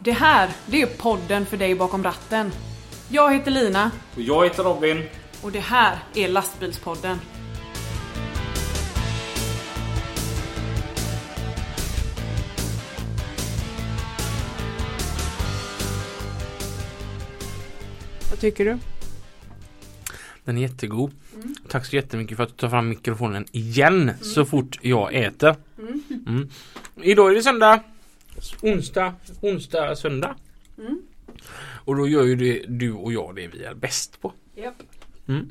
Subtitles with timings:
[0.00, 2.50] Det här, det är podden för dig bakom ratten.
[3.08, 5.02] Jag heter Lina Och jag heter Robin.
[5.42, 7.18] och det här är Lastbilspodden.
[18.30, 18.78] Vad tycker du?
[20.44, 21.12] Den är jättegod.
[21.68, 25.56] Tack så jättemycket för att du tar fram mikrofonen igen så fort jag äter.
[26.26, 26.48] Mm.
[27.02, 27.80] Idag är det söndag.
[28.62, 30.36] Onsdag, onsdag, söndag.
[31.58, 34.32] Och då gör ju det, du och jag det vi är bäst på.
[34.54, 34.74] Japp.
[35.26, 35.50] Mm.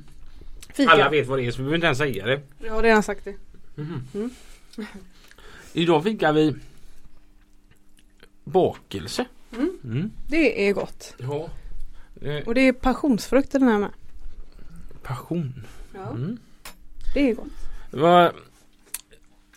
[0.73, 0.91] Fika.
[0.91, 2.41] Alla vet vad det är så vi behöver inte ens säga det.
[2.63, 3.35] Jag har redan sagt det.
[5.73, 6.55] Idag fikar vi
[8.43, 9.25] bakelse.
[9.83, 10.11] Mm.
[10.27, 11.15] Det är gott.
[11.17, 11.49] Ja.
[12.45, 13.91] Och det är passionsfrukt i den här med.
[15.03, 15.63] Passion.
[15.93, 16.09] Ja.
[16.09, 16.37] Mm.
[17.13, 17.47] Det är gott.
[17.91, 18.33] Vad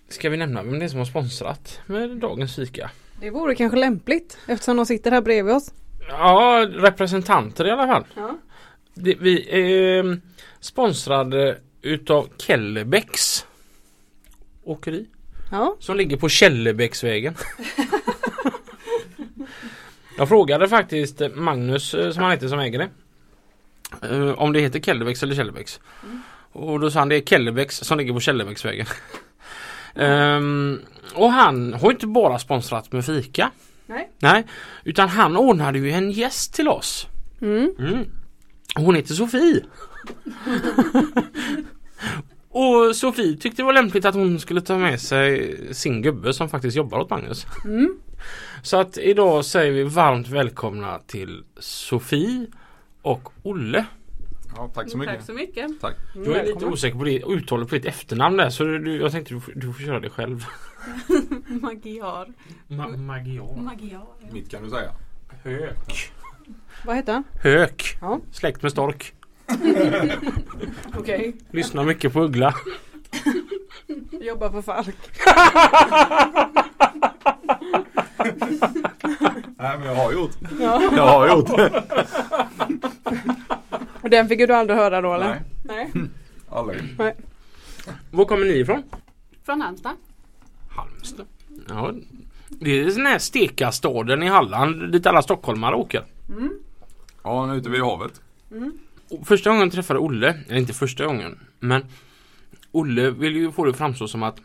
[0.09, 2.91] Ska vi nämna vem det är som har sponsrat med dagens fika?
[3.21, 5.73] Det vore kanske lämpligt eftersom de sitter här bredvid oss.
[6.09, 8.05] Ja, representanter i alla fall.
[8.17, 8.39] Ja.
[8.95, 10.21] Det, vi är
[10.61, 13.47] sponsrade utav Kellebecks
[14.65, 15.07] åkeri
[15.51, 15.77] Ja.
[15.81, 17.35] som ligger på Källebäcksvägen.
[20.19, 22.89] Jag frågade faktiskt Magnus eh, som han heter som äger det.
[24.09, 25.81] eh, Om det heter Kellebäcks eller Källebäcks.
[26.53, 28.87] Och då sa han det är Kellebäcks som ligger på Källebäcksvägen.
[29.95, 30.81] Ehm,
[31.15, 33.51] och han har inte bara sponsrat med fika.
[33.87, 34.11] Nej.
[34.19, 34.47] Nej.
[34.85, 37.07] Utan han ordnade ju en gäst till oss.
[37.41, 37.75] Mm.
[37.79, 38.05] Mm.
[38.75, 39.65] Hon heter Sofie.
[42.53, 46.49] Och Sofie tyckte det var lämpligt att hon skulle ta med sig sin gubbe som
[46.49, 47.47] faktiskt jobbar åt Magnus.
[47.65, 47.99] Mm.
[48.63, 52.47] Så att idag säger vi varmt välkomna till Sofie
[53.03, 53.85] och Olle.
[54.57, 55.15] Ja, tack så mycket.
[55.17, 55.81] Tack så mycket.
[55.81, 55.95] Tack.
[56.15, 59.35] Jag är lite osäker på det uttalet på ditt efternamn där så du, jag tänkte
[59.35, 60.45] du, får- du får köra det själv.
[61.49, 62.27] Magiar.
[62.69, 63.57] Ma- Magiar.
[63.63, 64.07] Magiar.
[64.33, 64.93] Mitt kan du säga.
[65.45, 66.13] Hök.
[66.87, 67.25] Vad heter han?
[67.43, 67.99] Hök.
[68.01, 68.21] Ja.
[68.33, 69.15] Släkt med stork.
[70.99, 71.37] Okej.
[71.51, 72.55] Lyssnar mycket på uggla.
[74.21, 74.97] Jobbar för Falk.
[79.59, 80.31] Nej men jag har gjort.
[80.61, 80.83] Ja.
[80.97, 81.51] Jag har gjort.
[84.03, 85.43] Och den fick du aldrig höra då eller?
[85.63, 86.09] Nej, Nej.
[86.51, 86.83] aldrig.
[88.11, 88.83] Var kommer ni ifrån?
[89.45, 89.97] Från Halmstad.
[90.69, 91.27] Halmstad.
[91.69, 91.95] Ja,
[92.49, 96.05] det är den här stekastaden i Halland dit alla stockholmare åker.
[97.23, 98.21] Ja, nu ute vid havet.
[99.11, 101.85] Och Första gången jag träffade Olle, eller inte första gången, men
[102.73, 104.37] Olle vill ju få det framstå som att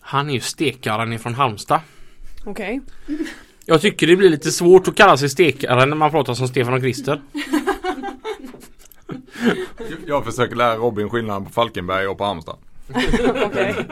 [0.00, 1.80] han är ju stekaren ifrån Halmstad.
[2.44, 2.80] Okej.
[3.64, 6.74] Jag tycker det blir lite svårt att kalla sig stekare när man pratar som Stefan
[6.74, 7.20] och Christer.
[10.06, 12.56] Jag försöker lära Robin skillnaden på Falkenberg och på Halmstad.
[13.44, 13.74] Okej.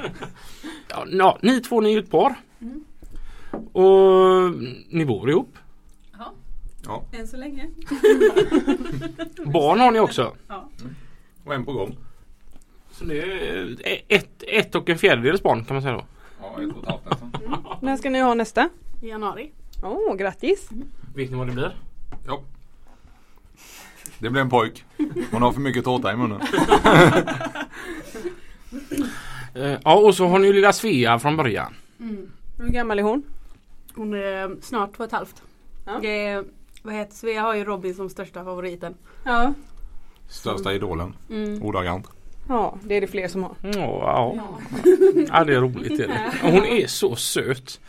[0.88, 2.34] Ja, ja, ni två ni är ju ett par.
[3.72, 4.50] Och
[4.88, 5.58] ni bor ihop.
[6.86, 7.62] Ja, Än så länge.
[9.46, 10.34] Barn har ni också.
[11.44, 11.96] och en på gång.
[12.90, 13.76] Så det är
[14.08, 16.04] ett, ett och en fjärdedels barn kan man säga då.
[16.40, 17.30] Ja, ett och ett halvt nästan.
[17.82, 18.68] När ska ni ha nästa?
[19.02, 19.52] I januari.
[19.82, 20.68] Åh, grattis.
[21.14, 21.76] Vet ni vad det blir?
[24.18, 24.22] Ja.
[24.22, 24.84] Det blir en pojk.
[25.30, 26.40] Hon har för mycket tårta i munnen.
[29.54, 31.74] Eh, Ja och så har ni ju lilla Svea från början.
[32.58, 33.22] Hur gammal är hon?
[33.94, 35.42] Hon är snart två och ett halvt.
[35.86, 35.98] Ja.
[36.02, 36.44] Det är,
[36.82, 38.94] vad heter Svea har ju Robin som största favoriten.
[39.24, 39.52] Ja.
[40.28, 41.14] Största idolen.
[41.30, 41.62] Mm.
[41.62, 42.06] Ordagrant.
[42.48, 43.52] Ja, det är det fler som har.
[43.62, 44.34] Ja, ja.
[45.28, 46.32] ja det är roligt är det.
[46.42, 47.80] Hon är så söt.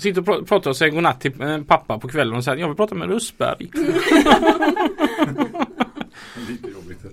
[0.00, 2.68] Sitter och pra- pratar och säger godnatt till eh, pappa på kvällen och säger jag
[2.68, 3.70] vill prata med Rösberg.
[6.48, 7.04] Lite jobbigt.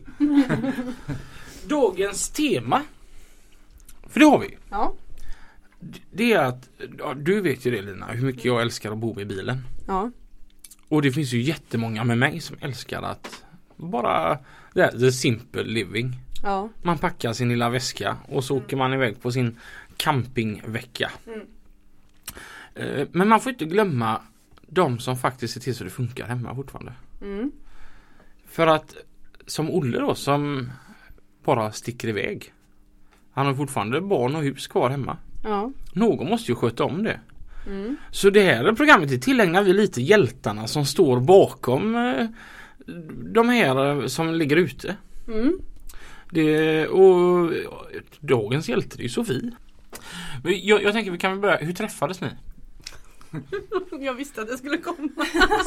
[1.67, 2.81] Dagens tema.
[4.09, 4.57] För det har vi.
[4.69, 4.93] Ja.
[6.11, 9.19] Det är att, ja, du vet ju det Lina, hur mycket jag älskar att bo
[9.21, 9.61] i bilen.
[9.87, 10.11] Ja.
[10.89, 13.43] Och det finns ju jättemånga med mig som älskar att
[13.75, 14.37] bara
[14.73, 16.15] det här, the simple living.
[16.43, 16.69] Ja.
[16.83, 19.59] Man packar sin lilla väska och så åker man iväg på sin
[19.97, 21.11] campingvecka.
[21.27, 21.33] Eh,
[23.11, 24.21] Men man får inte glömma
[24.67, 26.93] de som faktiskt ser till så det funkar hemma fortfarande.
[27.21, 27.51] Mm.
[28.47, 28.95] För att
[29.45, 30.69] som Olle då som
[31.43, 32.53] bara sticker iväg.
[33.31, 35.17] Han har fortfarande barn och hus kvar hemma.
[35.43, 35.71] Ja.
[35.93, 37.19] Någon måste ju sköta om det.
[37.67, 37.97] Mm.
[38.11, 42.27] Så det här programmet tillägnar vi lite hjältarna som står bakom eh,
[43.33, 44.95] de här eh, som ligger ute.
[45.27, 45.59] Mm.
[46.31, 47.51] Det, och
[48.19, 49.51] dagens hjälte är ju Sofie.
[50.43, 52.27] Jag, jag tänker vi kan väl börja, hur träffades ni?
[53.99, 55.09] Jag visste att det skulle komma.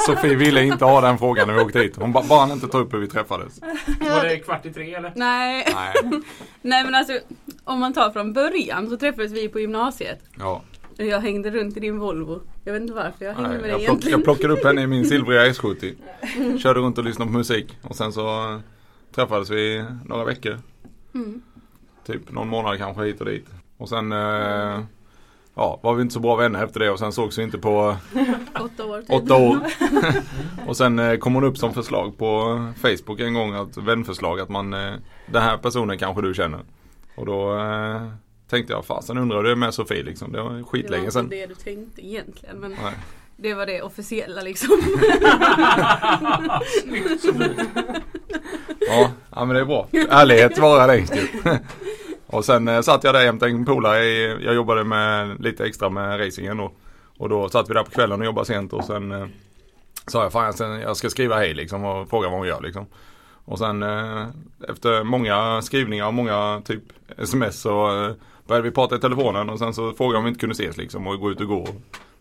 [0.06, 1.96] Sofie ville inte ha den frågan när vi åkte hit.
[1.96, 3.60] Hon ba- bara inte ta upp hur vi träffades.
[4.00, 5.12] Var det kvart i tre eller?
[5.16, 5.66] Nej.
[5.74, 5.94] Nej.
[6.62, 7.18] Nej men alltså
[7.64, 10.18] om man tar från början så träffades vi på gymnasiet.
[10.38, 10.62] Ja.
[10.96, 12.40] Jag hängde runt i din Volvo.
[12.64, 14.18] Jag vet inte varför jag hängde Nej, med dig jag, plock, egentligen.
[14.18, 15.94] jag plockade upp henne i min silvriga S70.
[16.58, 17.78] Körde runt och lyssnade på musik.
[17.82, 18.58] Och sen så eh,
[19.14, 20.58] träffades vi några veckor.
[21.14, 21.42] Mm.
[22.06, 23.46] Typ någon månad kanske hit och dit.
[23.76, 24.80] Och sen eh,
[25.60, 27.96] ja, var vi inte så bra vänner efter det och sen sågs vi inte på
[28.60, 29.60] Åtta år åtta år.
[30.66, 34.48] och sen eh, kom hon upp som förslag på Facebook en gång, att vänförslag att
[34.48, 34.94] man eh,
[35.26, 36.60] Den här personen kanske du känner.
[37.14, 38.02] Och då eh,
[38.50, 40.32] tänkte jag fasen undrar det är med Sofie liksom.
[40.32, 42.94] Det var Det var skitlänge inte det du tänkte egentligen men Nej.
[43.36, 44.70] det var det officiella liksom.
[48.88, 49.88] Ja, ja men det är bra.
[50.08, 51.28] Ärlighet varar längst ju.
[52.32, 54.04] Och sen eh, satt jag där jämte en polare.
[54.44, 56.72] Jag jobbade med lite extra med racingen då.
[57.18, 59.26] Och då satt vi där på kvällen och jobbade sent och sen eh,
[60.06, 62.86] sa jag fan jag, jag ska skriva hej liksom och fråga vad hon gör liksom.
[63.44, 64.26] Och sen eh,
[64.68, 66.82] efter många skrivningar och många typ
[67.18, 68.12] sms så eh,
[68.46, 71.06] började vi prata i telefonen och sen så frågade om vi inte kunde ses liksom
[71.06, 71.68] och gå ut och gå.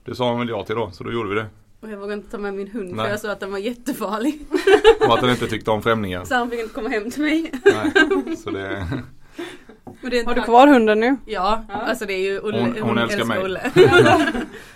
[0.05, 1.45] Det sa hon väl ja till då så då gjorde vi det.
[1.81, 3.05] Och jag vågade inte ta med min hund Nej.
[3.05, 4.45] för jag sa att den var jättefarlig.
[5.07, 6.23] Och att den inte tyckte om främlingar.
[6.25, 7.51] Så han fick inte komma hem till mig.
[7.65, 8.87] Nej, så det,
[10.25, 11.17] Har du kvar hunden nu?
[11.25, 12.57] Ja, alltså det är ju Olle.
[12.59, 13.43] Hon- hon älskar mig.
[13.43, 13.61] Olle.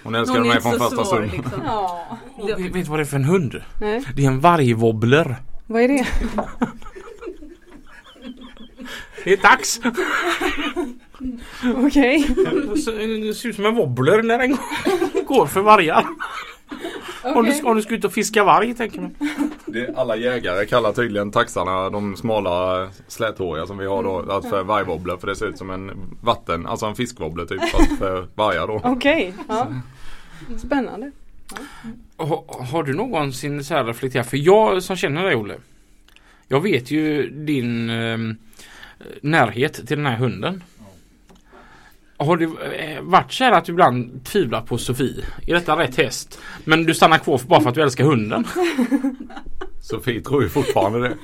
[0.04, 1.32] hon älskade Hon är mig från första stund.
[1.32, 1.62] liksom.
[1.66, 2.18] Ja.
[2.48, 3.62] Vet, vet du vad det är för en hund?
[3.82, 5.36] Nej, Det är en vargwobbler.
[5.68, 6.08] vad är det?
[9.24, 9.80] Det är dags!
[11.88, 12.24] Okej.
[12.84, 16.06] Ser- det ser ut som en wobbler när den går- går för vargar.
[17.24, 19.16] Om, du om du ska ut och fiska varg tänker man.
[19.66, 24.64] Det, alla jägare kallar tydligen taxarna de smala släthåriga som vi har då alltså för
[24.64, 25.92] vargwobbler för det ser ut som en
[26.22, 28.82] vatten, alltså en fiskwobbler typ fast för vargar då.
[28.84, 29.34] Okej.
[29.48, 29.68] Ja.
[30.58, 31.12] Spännande.
[32.18, 34.30] Har, har du någonsin så här reflekterat?
[34.30, 35.56] För jag som känner dig Olle.
[36.48, 38.36] Jag vet ju din ehm,
[39.22, 40.64] närhet till den här hunden.
[42.26, 45.24] Har det eh, varit så här att du ibland tvivlar på Sofie?
[45.48, 46.40] Är detta rätt häst?
[46.66, 48.44] Men du stannar kvar för bara för att du älskar hunden?
[49.82, 51.18] Sofie tror ju fortfarande det.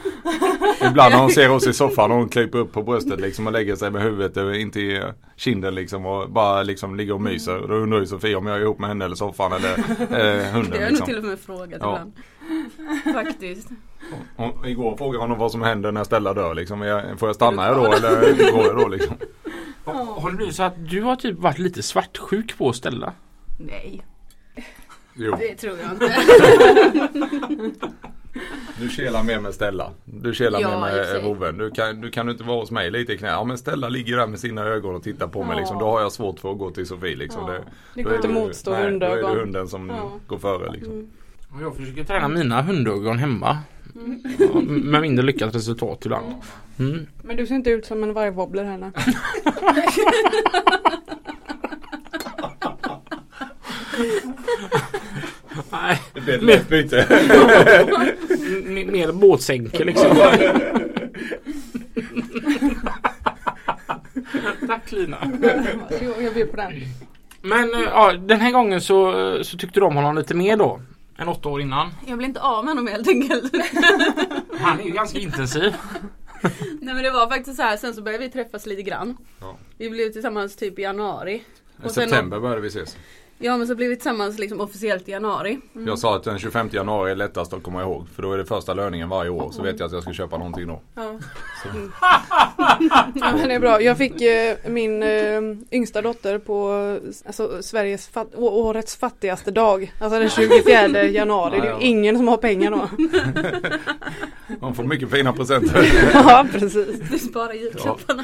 [0.88, 3.54] Ibland när hon ser oss i soffan och hon kryper upp på bröstet liksom och
[3.54, 5.02] lägger sig med huvudet över- in till
[5.36, 7.60] kinden liksom och bara liksom ligger och myser.
[7.68, 10.50] Då undrar ju Sofie om jag är ihop med henne eller soffan eller eh, Det
[10.54, 11.06] hunden har jag nog liksom.
[11.08, 12.00] till och med frågat Ja.
[12.00, 12.14] ibland.
[13.28, 13.68] Faktiskt.
[14.36, 16.82] Och igår frågade hon vad som händer när Stella dör liksom.
[16.82, 19.16] Jag- Får jag stanna här då eller går jag då liksom?
[19.94, 23.14] Har det blivit så att du har typ varit lite svartsjuk på att ställa?
[23.58, 24.02] Nej,
[25.14, 25.36] Jo.
[25.40, 26.16] det tror jag inte.
[28.80, 29.92] Du kelar mer med Stella.
[30.06, 31.58] Du kelar Ja, mer med vovven.
[31.58, 33.28] Du kan, du kan inte vara hos mig lite i knä.
[33.28, 35.60] Ja men Stella ligger där med sina ögon och tittar på mig Ja.
[35.60, 35.80] liksom.
[35.80, 37.42] Då har jag svårt för att gå till Sofie liksom.
[37.48, 37.52] Ja.
[37.54, 37.64] Det,
[37.96, 39.38] Det går inte det- motstå nej, Då är det hundögon.
[39.38, 40.12] hunden som Ja.
[40.28, 41.08] går före liksom.
[41.62, 43.58] Jag försöker träna mina hundögon hemma.
[44.40, 46.26] Ja, Med mindre lyckat resultat ibland.
[46.80, 47.08] Mm.
[47.24, 48.92] Men du ser inte ut som en vargwobbler heller.
[55.72, 57.06] Nej, Det blir ett lätt byte.
[58.92, 60.18] mer båtsänke liksom.
[64.68, 65.18] Tack Lina.
[66.22, 66.74] Jag, bjuder på den.
[67.42, 69.14] Men eh, ja, den här gången så,
[69.44, 70.82] så tyckte du om honom lite mer då.
[71.20, 71.90] Än åtta år innan.
[72.08, 73.54] Jag blir inte av med honom helt enkelt.
[74.60, 75.76] Han är ju ganska intensiv.
[76.82, 79.18] Nej men det var faktiskt så här, sen så började vi träffas lite grann.
[79.42, 79.56] Ja.
[79.78, 81.34] Vi blev tillsammans typ i januari.
[81.36, 82.98] I Och sen- september började vi ses.
[83.38, 85.60] Ja men så blev vi tillsammans liksom officiellt i januari.
[85.74, 88.08] Jag sa att den 25 januari är lättast att komma ihåg.
[88.16, 89.52] För då är det första löningen varje år.
[89.52, 90.82] Så vet jag att jag ska köpa någonting då.
[90.96, 91.20] Ja.
[93.16, 93.82] Ja, men det är bra.
[93.82, 96.72] Jag fick eh, min eh, yngsta dotter på
[97.26, 99.94] alltså, Sveriges fat- å- årets fattigaste dag.
[100.00, 101.60] Alltså den 24 januari.
[101.60, 102.90] Det är ju ingen som har pengar då.
[104.62, 105.92] Man får mycket fina presenter.
[106.14, 107.00] Ja precis.
[107.12, 108.24] Du sparar julklapparna.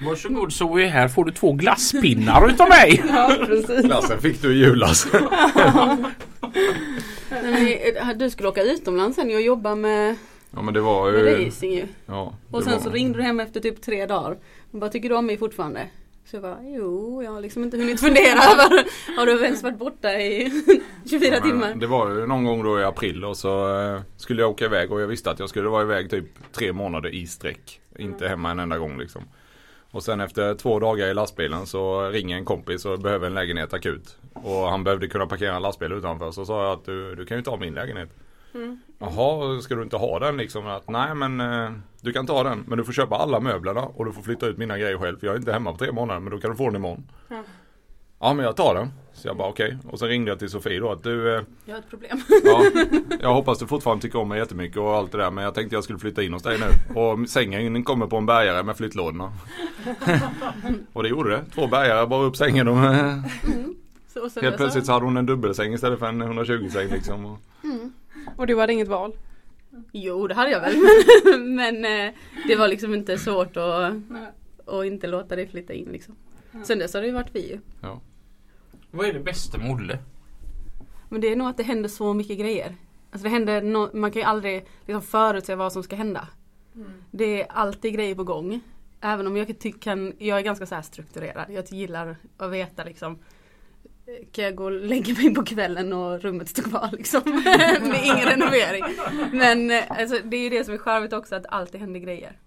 [0.00, 3.04] Varsågod Zoe, här får du två glasspinnar utav mig.
[3.08, 3.80] Ja precis.
[3.84, 5.06] Glassen fick du i julas.
[7.30, 10.16] Eh, du skulle åka utomlands sen och jobba med,
[10.50, 11.46] Ja men det var med ju...
[11.46, 11.86] racing ju.
[12.06, 14.36] Ja, Och sen var- så ringde du hem efter typ tre dagar.
[14.72, 15.86] Och bara, tycker du om mig fortfarande?
[16.24, 18.84] Så jag bara, jo, jag har liksom inte hunnit fundera över,
[19.16, 20.50] har du ens varit borta i
[21.10, 21.74] 24 Ja, timmar?
[21.74, 24.92] Det var ju någon gång då i april och så eh, skulle jag åka iväg
[24.92, 27.80] och jag visste att jag skulle vara iväg typ tre månader i sträck.
[27.98, 29.22] Inte hemma en enda gång liksom.
[29.90, 33.72] Och sen efter två dagar i lastbilen så ringer en kompis och behöver en lägenhet
[33.72, 34.16] akut.
[34.32, 36.30] Och han behövde kunna parkera en lastbil utanför.
[36.30, 38.08] Så sa jag att du, du kan ju ta min lägenhet.
[38.98, 40.66] Jaha, ska du inte ha den liksom?
[40.66, 44.04] Att, Nej men eh, du kan ta den men du får köpa alla möblerna och
[44.04, 45.18] du får flytta ut mina grejer själv.
[45.18, 47.10] För jag är inte hemma på tre månader men då kan du få den imorgon.
[47.28, 47.42] Ja.
[48.20, 48.88] Ja men jag tar den.
[49.12, 49.78] Så jag bara okej.
[49.84, 52.20] Och så ringde jag till Sofie då att du eh, Jag har ett problem.
[52.44, 52.64] Ja,
[53.20, 55.76] jag hoppas du fortfarande tycker om mig jättemycket och allt det där men jag tänkte
[55.76, 57.00] jag skulle flytta in hos dig nu.
[57.00, 59.32] Och sängen kommer på en bärgare med flyttlådorna.
[60.92, 61.44] och det gjorde det.
[61.54, 62.76] Två bärgare bara upp sängen och
[64.14, 66.88] Så, och sen helt plötsligt så hade hon en dubbelsäng istället för en 120 säng
[66.88, 67.26] liksom.
[67.26, 67.38] Och,
[68.36, 69.12] Och du hade inget val?
[69.92, 70.76] Jo det hade jag väl
[71.40, 72.14] men, eh,
[72.46, 73.94] det var liksom inte svårt att,
[74.66, 76.16] att inte låta dig flytta in liksom.
[76.64, 77.58] Sen dess har det ju varit vi ju.
[77.80, 78.00] ja.
[78.90, 79.98] Vad är det bästa med Olle?
[81.08, 82.76] Men det är nog att det händer så mycket grejer.
[83.10, 86.28] Alltså det händer no- man kan ju aldrig liksom förutse vad som ska hända.
[87.10, 88.60] Det är alltid grejer på gång.
[89.00, 91.46] Även om jag kan, jag är ganska så här strukturerad.
[91.50, 93.18] Jag gillar att veta liksom
[94.32, 97.22] kan jag gå och lägga mig på kvällen och rummet står kvar liksom.
[97.88, 98.84] Med ingen renovering.
[99.32, 102.38] Men alltså, det är ju det som är charmigt också att alltid händer grejer.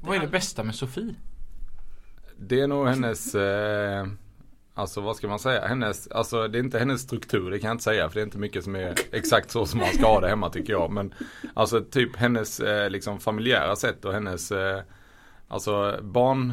[0.00, 1.14] Vad är det bästa med Sofie?
[2.36, 4.06] Det är nog hennes eh,
[4.74, 5.66] Alltså vad ska man säga?
[5.66, 8.24] Hennes, alltså det är inte hennes struktur, det kan jag inte säga för det är
[8.24, 10.90] inte mycket som är exakt så som man ska ha det hemma tycker jag.
[10.90, 11.14] Men
[11.54, 14.80] alltså typ hennes eh, liksom familjära sätt och hennes eh,
[15.48, 16.52] Alltså barn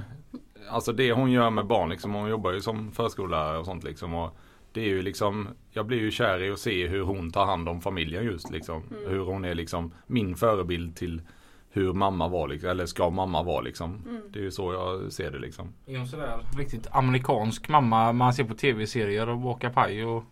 [0.70, 4.14] Alltså det hon gör med barn liksom, hon jobbar ju som förskollärare och sånt liksom.
[4.14, 4.38] Och
[4.72, 7.70] det är ju liksom, jag blir ju kär i att se hur hon tar hand
[7.70, 8.84] om familjen just liksom.
[9.08, 11.22] Hur hon är liksom min förebild till
[11.70, 14.02] hur mamma var liksom, eller ska mamma vara liksom.
[14.30, 15.74] Det är ju så jag ser det liksom.
[15.86, 20.24] Är hon sådär riktigt amerikansk mamma man ser på tv-serier och bakar paj och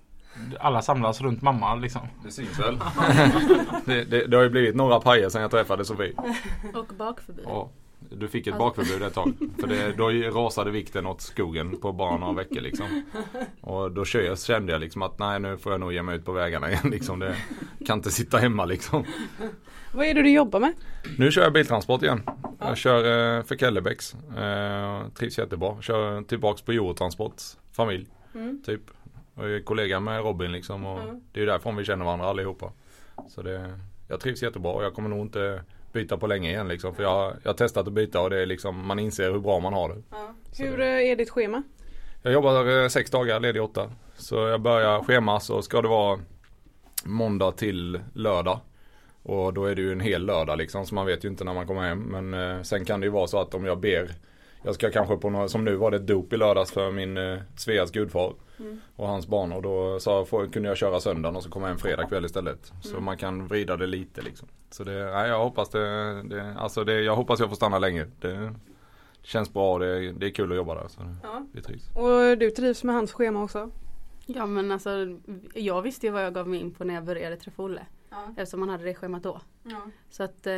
[0.59, 2.01] alla samlas runt mamma liksom?
[2.23, 2.77] Det syns väl.
[3.85, 6.13] det, det, det har ju blivit några pajer sedan jag träffade Sofie.
[6.73, 7.45] Och bakförbud.
[7.47, 7.69] Ja,
[8.15, 9.34] du fick ett bakförbud ett tag.
[9.60, 13.03] För det, då rasade vikten åt skogen på bara några veckor liksom.
[13.62, 16.32] Och då kände jag liksom att nej nu får jag nog ge mig ut på
[16.32, 17.20] vägarna igen liksom.
[17.20, 17.36] Det
[17.86, 19.05] kan inte sitta hemma liksom.
[19.93, 20.74] Vad är det du jobbar med?
[21.17, 22.22] Nu kör jag biltransport igen.
[22.60, 24.15] Jag kör eh, för Kellebecks.
[24.38, 25.82] Eh, trivs jättebra.
[25.82, 28.08] Kör tillbaks på Eurotransports familj.
[28.65, 28.82] Typ.
[29.36, 30.86] Och är kollega med Robin liksom.
[30.86, 31.00] Och
[31.32, 32.72] Det är därifrån vi känner varandra allihopa.
[33.29, 36.95] Så det, jag trivs jättebra och jag kommer nog inte byta på länge igen liksom.
[36.95, 39.59] För jag, jag har testat att byta och det är liksom, man inser hur bra
[39.59, 40.01] man har det.
[40.51, 41.63] Så Hur det- eh, är ditt schema?
[42.21, 43.91] Jag jobbar eh, sex dagar, ledig åtta.
[44.15, 46.19] Så jag börjar schema så ska det vara
[47.03, 48.59] måndag till lördag.
[49.23, 51.53] Och då är det ju en hel lördag liksom så man vet ju inte när
[51.53, 52.00] man kommer hem.
[52.00, 54.09] Men eh, sen kan det ju vara så att om jag ber
[54.63, 57.17] Jag ska kanske på något, som nu var det ett dop i lördags för min
[57.17, 58.33] eh, Sveas gudfar.
[58.95, 61.77] Och hans barn och då sa, får, kunde jag köra söndagen och så komma hem
[61.77, 62.72] fredag kväll istället.
[62.81, 64.48] Så man kan vrida det lite liksom.
[64.69, 68.05] Så det, nej, jag hoppas det, det, alltså det, jag hoppas jag får stanna länge.
[68.22, 68.53] Det
[69.22, 70.88] känns bra, det, det är kul att jobba där.
[70.88, 71.45] Så det, Ja.
[71.53, 71.89] det trivs.
[71.95, 73.69] Och du trivs med hans schema också?
[74.25, 74.89] Ja men alltså
[75.53, 77.86] jag visste ju vad jag gav mig in på när jag började träffa Olle.
[78.10, 78.27] Ja.
[78.38, 79.41] Eftersom han hade det schemat då.
[79.63, 79.81] ja.
[80.10, 80.53] Så att eh,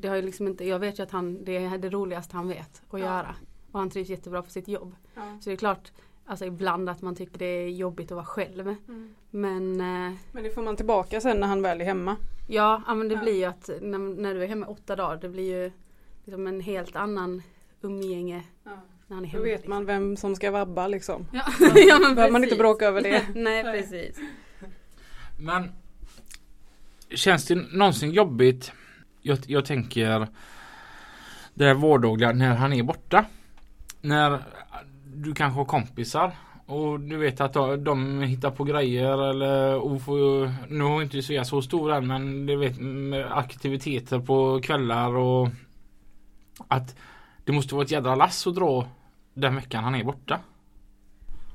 [0.00, 2.48] det har ju liksom inte, jag vet ju att han, det är det roligaste han
[2.48, 3.06] vet att Ja.
[3.06, 3.34] göra.
[3.72, 4.94] Och han trivs jättebra på sitt jobb.
[5.14, 5.22] ja.
[5.40, 5.92] Så det är klart,
[6.26, 8.74] alltså ibland att man tycker det är jobbigt att vara själv.
[8.88, 9.14] Mm.
[9.30, 12.16] Men eh, Men det får man tillbaka sen när han väl är hemma.
[12.48, 13.20] ja, ja men det Ja.
[13.20, 15.70] blir ju att när, när du är hemma åtta dagar, det blir ju
[16.24, 17.42] liksom en helt annan
[17.82, 18.42] umgänge
[19.06, 19.44] när han är Då hemma.
[19.44, 21.26] vet man vem som ska vabba liksom.
[21.32, 21.42] Ja,
[21.74, 23.22] ja men Behöver man inte bråka över det.
[23.34, 24.18] Nej precis.
[25.38, 25.68] Men
[27.10, 28.72] Känns det någonsin jobbigt?
[29.22, 30.28] Jag, jag tänker
[31.54, 33.24] Det här vardagliga när han är borta.
[34.00, 34.42] När
[35.24, 36.32] du kanske har kompisar
[36.66, 37.52] och du vet att
[37.84, 42.46] de, hittar på grejer eller och får, Nu har inte Svea så stor än men
[42.46, 42.76] du vet
[43.30, 45.48] aktiviteter på kvällar och
[46.68, 46.96] Att
[47.44, 48.88] det måste vara ett jädra lass att dra
[49.34, 50.40] den veckan han är borta.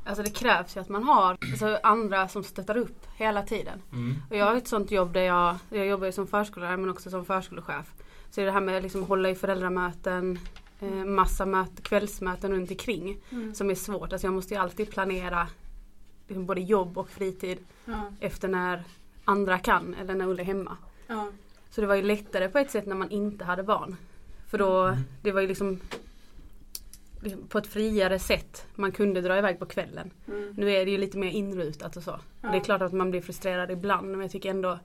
[0.05, 3.81] Alltså det krävs ju att man har alltså, andra som stöttar upp hela tiden.
[4.29, 7.09] Och jag har ett sånt jobb där jag, jag jobbar ju som förskollärare men också
[7.09, 7.93] som förskolechef.
[8.29, 10.39] Så det är det här med att liksom hålla i föräldramöten,
[10.81, 13.17] eh, massa möt, kvällsmöten runt omkring
[13.53, 14.13] som är svårt.
[14.13, 15.47] Alltså jag måste ju alltid planera
[16.27, 18.11] liksom både jobb och fritid Ja.
[18.19, 18.83] efter när
[19.25, 20.77] andra kan eller när Ulla är hemma.
[21.07, 21.31] Ja.
[21.69, 23.95] Så det var ju lättare på ett sätt när man inte hade barn.
[24.47, 25.79] För då, det var ju liksom
[27.21, 30.11] liksom på ett friare sätt man kunde dra iväg på kvällen.
[30.27, 30.53] Mm.
[30.57, 32.11] Nu är det ju lite mer inrutat och så.
[32.13, 34.79] Och det är klart att man blir frustrerad ibland men jag tycker ändå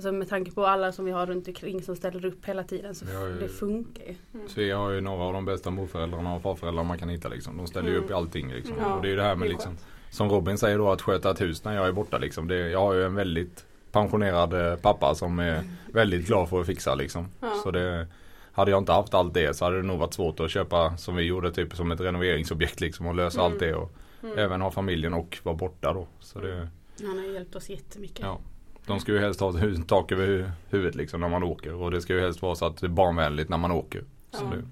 [0.00, 2.94] Alltså med tanke på alla som vi har runt omkring som ställer upp hela tiden
[2.94, 4.14] så ju- det funkar ju.
[4.48, 7.56] Svea har ju några av de bästa morföräldrarna och farföräldrarna man kan hitta liksom.
[7.56, 8.74] De ställer ju upp i allting liksom.
[8.80, 9.76] Ja, och det är ju det här med det liksom
[10.10, 12.48] Som Robin säger då att sköta ett hus när jag är borta liksom.
[12.48, 16.66] Det, jag har ju en väldigt pensionerad eh, pappa som är väldigt glad för att
[16.66, 17.28] fixa liksom.
[17.40, 17.52] Ja.
[17.62, 18.06] Så det
[18.52, 21.16] Hade jag inte haft allt det så hade det nog varit svårt att köpa som
[21.16, 23.52] vi gjorde typ som ett renoveringsobjekt liksom och lösa Mm.
[23.52, 23.92] allt det och
[24.22, 24.38] Mm.
[24.38, 26.06] även ha familjen och vara borta då.
[26.20, 26.68] Så det,
[27.06, 28.20] Han har hjälpt oss jättemycket.
[28.20, 28.38] ja.
[28.86, 29.52] De ska ju helst ha
[29.86, 32.64] tak över hu- huvudet liksom när man åker och det ska ju helst vara så
[32.66, 34.04] att det är barnvänligt när man åker.
[34.30, 34.56] Så Ja.
[34.56, 34.62] det,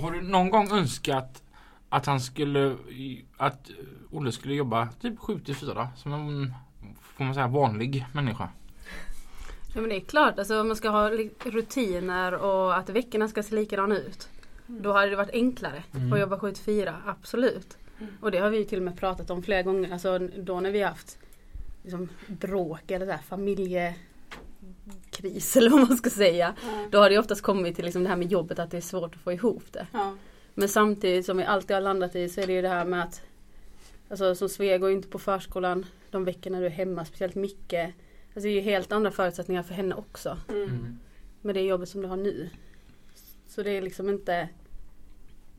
[0.00, 1.42] Har du någon gång önskat
[1.88, 2.76] att han skulle
[3.36, 3.70] att
[4.10, 6.54] Olle skulle jobba typ 7 till 4 som en
[7.00, 8.48] får man säga vanlig människa?
[9.74, 11.10] Ja men det är klart, alltså om man ska ha
[11.44, 14.28] rutiner och att veckorna ska se likadana ut.
[14.66, 16.12] Då hade det varit enklare Mm.
[16.12, 17.78] att jobba 7 till 4, absolut.
[18.20, 20.70] Och det har vi ju till och med pratat om flera gånger, alltså då när
[20.70, 21.18] vi haft
[21.84, 26.54] liksom, bråk eller så här, familjekris eller vad man ska säga.
[26.90, 29.14] Då har det oftast kommit till liksom det här med jobbet att det är svårt
[29.14, 29.86] att få ihop det.
[29.92, 30.16] Ja.
[30.54, 33.02] Men samtidigt som vi alltid har landat i så är det ju det här med
[33.02, 33.22] att
[34.08, 37.94] Alltså som Svea går ju inte på förskolan de veckorna du är hemma speciellt mycket.
[38.26, 40.38] Alltså det är ju helt andra förutsättningar för henne också.
[40.48, 40.98] Mm.
[41.40, 42.50] Med det jobbet som du har nu.
[43.48, 44.48] Så det är liksom inte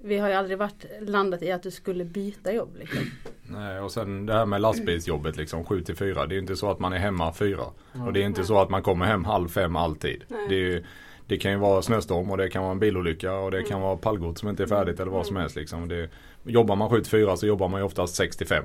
[0.01, 3.11] Vi har ju aldrig varit landat i att du skulle byta jobb liksom.
[3.47, 6.25] Nej, och sen det här med lastbilsjobbet liksom 7 till 4.
[6.25, 7.57] Det är ju inte så att man är hemma 4.
[8.05, 10.23] Och det är inte så att man kommer hem halv fem alltid.
[10.49, 10.83] Det, ju-
[11.27, 13.69] det kan ju vara snöstorm och det kan vara en bilolycka och det Mm.
[13.69, 15.87] kan vara pallgods som inte är färdigt eller vad som helst liksom.
[15.87, 16.09] Det,
[16.43, 18.63] jobbar man 7 till 4 så jobbar man ju oftast 6 till 5.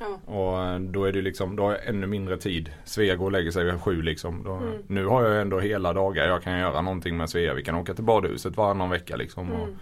[0.00, 0.32] Ja.
[0.32, 2.70] Och eh, då är det liksom, då har jag ännu mindre tid.
[2.84, 4.42] Svea går och lägger sig vid 7 liksom.
[4.44, 4.72] Då, Mm.
[4.86, 7.54] Nu har jag ändå hela dagar jag kan göra någonting med Svea.
[7.54, 9.52] Vi kan åka till badhuset varannan vecka liksom.
[9.52, 9.76] Och Mm.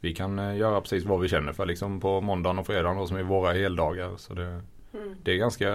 [0.00, 3.06] Vi kan eh, göra precis vad vi känner för liksom på måndagen och fredagen då,
[3.06, 4.12] som är våra heldagar.
[4.16, 4.60] Så det,
[4.94, 5.14] Mm.
[5.22, 5.74] det är ganska,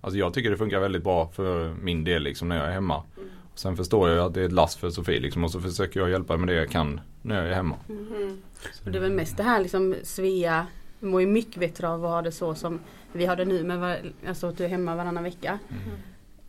[0.00, 3.02] alltså jag tycker det funkar väldigt bra för min del liksom när jag är hemma.
[3.16, 3.28] Mm.
[3.54, 6.10] Sen förstår jag att det är ett last för Sofie liksom och så försöker jag
[6.10, 7.76] hjälpa med det jag kan när jag är hemma.
[7.88, 8.38] Mm.
[8.84, 10.66] Och det är väl mest det här liksom Svea
[11.00, 12.80] mår ju mycket bättre av att ha det så som
[13.12, 13.98] vi har det nu med
[14.28, 15.58] alltså att du är hemma varannan vecka.
[15.68, 15.76] Eh,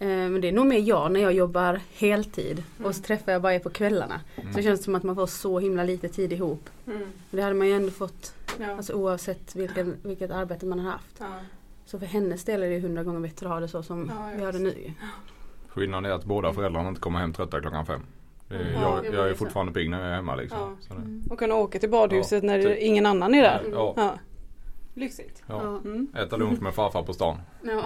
[0.08, 3.55] Men det är nog mer jag när jag jobbar heltid och så träffar jag bara
[3.55, 4.22] er på kvällarna.
[4.41, 4.53] Mm.
[4.53, 6.70] Så känns det som att man får så himla lite tid ihop.
[6.88, 7.08] Mm.
[7.31, 8.72] Det hade man ju ändå fått Ja.
[8.77, 11.15] alltså oavsett vilken, vilket arbete man har haft.
[11.20, 11.25] Ja.
[11.86, 14.12] Så för hennes del är det ju hundra gånger bättre att ha det så som
[14.15, 14.93] Ja, vi har det nu.
[15.67, 18.01] Skillnaden är att båda föräldrarna inte kommer hem trötta klockan fem.
[18.50, 20.60] Är, Ja, jag, jag är fortfarande pigg när jag är hemma liksom.
[20.60, 20.75] Ja.
[20.88, 22.77] Så det, Och kunna åka till badhuset Ja, när typ.
[22.79, 23.63] ingen annan är där.
[24.93, 25.43] Lyxigt.
[25.48, 25.62] ja.
[25.86, 26.07] Mm.
[26.15, 27.38] Äta lunch med farfar på stan.
[27.63, 27.83] Ja.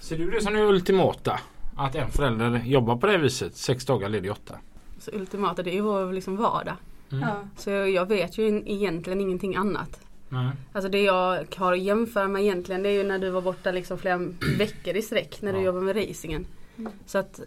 [0.00, 1.40] Ser du det som det ultimata?
[1.76, 4.58] Att en förälder jobbar på det viset, sex dagar ledig åtta?
[4.98, 6.74] Så ultimata det är ju vår liksom vardag.
[7.12, 7.24] Mm.
[7.28, 7.36] Ja.
[7.56, 10.00] Så jag vet ju egentligen ingenting annat.
[10.28, 10.50] Nej.
[10.72, 13.70] Alltså det jag har att jämföra med egentligen det är ju när du var borta
[13.70, 14.16] liksom flera
[14.58, 15.64] veckor i sträck när du Ja.
[15.64, 16.46] jobbade med racingen.
[16.78, 16.92] Mm.
[17.06, 17.40] Så att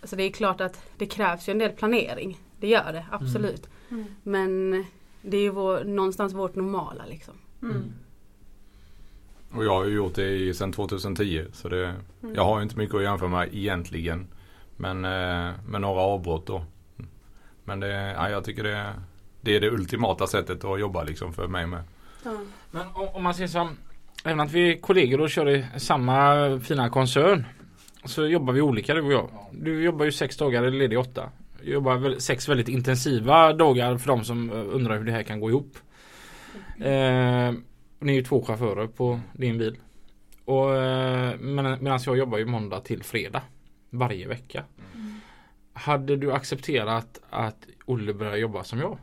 [0.00, 2.38] alltså det är klart att det krävs ju en del planering.
[2.60, 3.68] Det gör det, absolut.
[3.90, 4.04] Mm.
[4.22, 4.84] Men
[5.22, 7.34] det är ju vår, någonstans vårt normala liksom.
[7.62, 7.92] Mm.
[9.54, 12.34] Och jag har ju gjort det i, sedan 2010 så det, Mm.
[12.34, 14.26] jag har ju inte mycket att jämföra med egentligen.
[14.76, 16.64] Men eh, med några avbrott då.
[17.64, 18.92] Men det, ja, jag tycker det,
[19.40, 21.82] det är det ultimata sättet att jobba liksom för mig med.
[22.24, 22.30] Ja.
[22.70, 23.76] Men om, om man ser som
[24.24, 27.44] Även att vi är kollegor och kör i samma fina koncern
[28.04, 29.28] Så jobbar vi olika du och jag.
[29.52, 31.30] Du jobbar ju sex dagar eller ledig åtta.
[31.64, 35.22] Jag jobbar väl sex väldigt intensiva dagar för de som eh, undrar hur det här
[35.22, 35.76] kan gå ihop.
[36.76, 37.52] Eh,
[37.98, 39.78] ni är ju två chaufförer på din bil.
[40.44, 43.42] Och, eh, medan jag jobbar ju måndag till fredag.
[43.90, 44.64] Varje vecka.
[45.72, 48.98] Hade du accepterat att Olle börjar jobba som jag?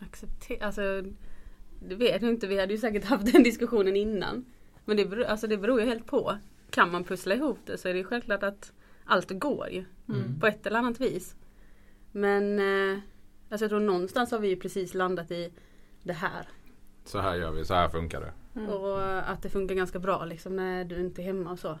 [0.00, 1.02] Acceptera, alltså
[1.88, 4.44] det vet jag inte, vi hade ju säkert haft den diskussionen innan.
[4.84, 6.36] Men det beror, alltså det beror ju helt på.
[6.70, 8.72] Kan man pussla ihop det så är det ju självklart att
[9.06, 9.84] allt går ju.
[10.08, 10.40] Mm.
[10.40, 11.34] På ett eller annat vis.
[12.12, 12.98] Men eh,
[13.50, 15.52] alltså jag tror någonstans har vi ju precis landat i
[16.02, 16.48] det här.
[17.04, 18.32] Så här gör vi, så här funkar det.
[18.60, 18.70] Mm.
[18.70, 21.78] Och att det funkar ganska bra liksom när du inte är hemma och så.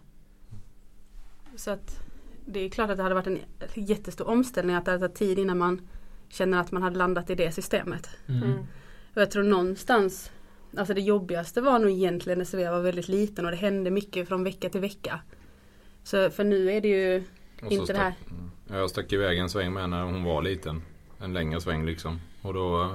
[1.56, 2.02] Så att
[2.46, 3.40] det är klart att det hade varit en
[3.74, 5.88] jättestor omställning att det hade tagit tid innan man
[6.28, 8.08] känner att man hade landat i det systemet.
[8.28, 8.58] Mm.
[9.14, 10.30] Och jag tror någonstans
[10.76, 14.28] Alltså det jobbigaste var nog egentligen när Svea var väldigt liten och det hände mycket
[14.28, 15.20] från vecka till vecka.
[16.06, 17.22] Så för nu är det ju
[17.70, 18.12] inte det här.
[18.20, 18.80] stack, mm.
[18.80, 20.82] Jag stack iväg en sväng med när hon var liten.
[21.20, 22.20] En längre sväng liksom.
[22.42, 22.94] Och då,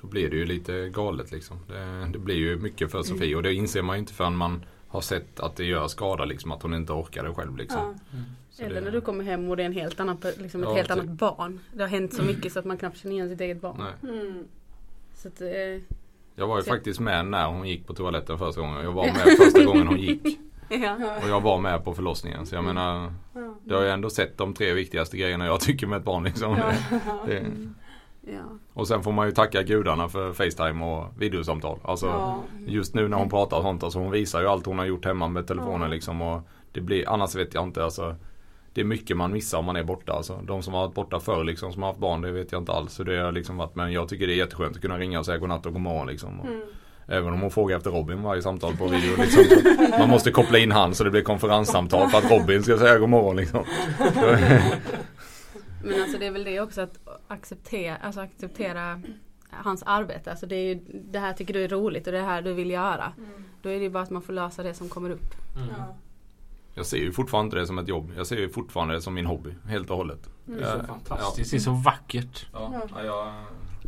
[0.00, 1.56] då blir det ju lite galet liksom.
[1.68, 4.64] Det, det blir ju mycket för Sofie och det inser man ju inte förrän man
[4.88, 6.52] har sett att det gör skada liksom.
[6.52, 7.80] Att hon inte orkar det själv liksom.
[8.10, 8.18] Ja.
[8.50, 10.68] Så Eller det- när du kommer hem och det är en helt annan, liksom ett
[10.68, 10.98] Ja, helt typ.
[10.98, 11.60] annat barn.
[11.74, 13.76] Det har hänt så mycket så att man knappt känner igen sitt eget barn.
[14.02, 14.12] Nej.
[14.20, 14.44] Mm.
[15.14, 15.48] Så att, eh,
[16.34, 18.84] Jag var ju Så- faktiskt med när hon gick på toaletten första gången.
[18.84, 20.38] Jag var med första gången hon gick.
[20.82, 20.96] Ja.
[21.22, 22.46] Och jag var med på förlossningen.
[22.46, 23.54] Så jag menar, Ja.
[23.64, 26.56] det har jag ändå sett de tre viktigaste grejerna jag tycker med ett barn liksom.
[27.26, 27.42] Det,
[28.20, 28.40] ja.
[28.72, 31.78] och sen får man ju tacka gudarna för Facetime och videosamtal.
[31.84, 32.42] Alltså, Ja.
[32.66, 35.04] Just nu när hon pratar och sånt, alltså hon visar ju allt hon har gjort
[35.04, 35.88] hemma med telefonen Ja.
[35.88, 36.22] liksom.
[36.22, 36.40] Och
[36.72, 38.16] det blir, annars vet jag inte alltså.
[38.74, 40.40] Det är mycket man missar om man är borta alltså.
[40.44, 42.72] De som har varit borta förr liksom, som har haft barn, det vet jag inte
[42.72, 43.74] alls hur det har liksom varit.
[43.74, 46.06] Men jag tycker det är jätteskönt att kunna ringa och säga godnatt och god morgon
[46.06, 46.40] liksom.
[46.40, 46.62] Och, Mm.
[47.12, 49.44] Även om hon frågar efter Robin varje samtal på video liksom.
[49.98, 53.08] Man måste koppla in han så det blir konferenssamtal för att Robin ska säga god
[53.08, 53.64] morgon liksom.
[55.84, 56.98] Men alltså det är väl det också att
[57.28, 59.02] acceptera, alltså acceptera
[59.50, 60.30] hans arbete.
[60.30, 62.70] Alltså det, är ju, det här tycker du är roligt och det här du vill
[62.70, 63.12] göra.
[63.62, 65.34] Då är det ju bara att man får lösa det som kommer upp.
[65.56, 65.68] Mm.
[66.74, 68.12] Jag ser ju fortfarande inte det som ett jobb.
[68.16, 69.54] Jag ser ju fortfarande det som min hobby.
[69.66, 70.30] Helt och hållet.
[70.44, 71.50] Det är så fantastiskt.
[71.50, 72.46] Det är så vackert.
[72.52, 73.32] Ja, ja, jag,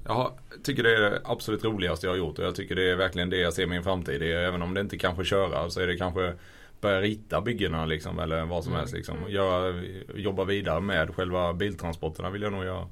[0.05, 2.97] jag tycker det är det absolut roligaste jag har gjort och jag tycker det är
[2.97, 4.33] verkligen det jag ser min framtid i.
[4.33, 6.33] Även om det inte kanske köra så är det kanske
[6.81, 8.81] börja rita byggena liksom eller vad som Mm.
[8.81, 9.17] helst liksom.
[9.29, 9.83] Göra,
[10.15, 12.89] jobba vidare med själva biltransporterna vill jag nog göra.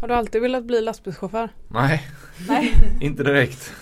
[0.00, 1.48] Har du alltid velat bli lastbilschaufför?
[1.68, 2.08] Nej,
[2.48, 2.72] Nej.
[3.00, 3.72] inte direkt.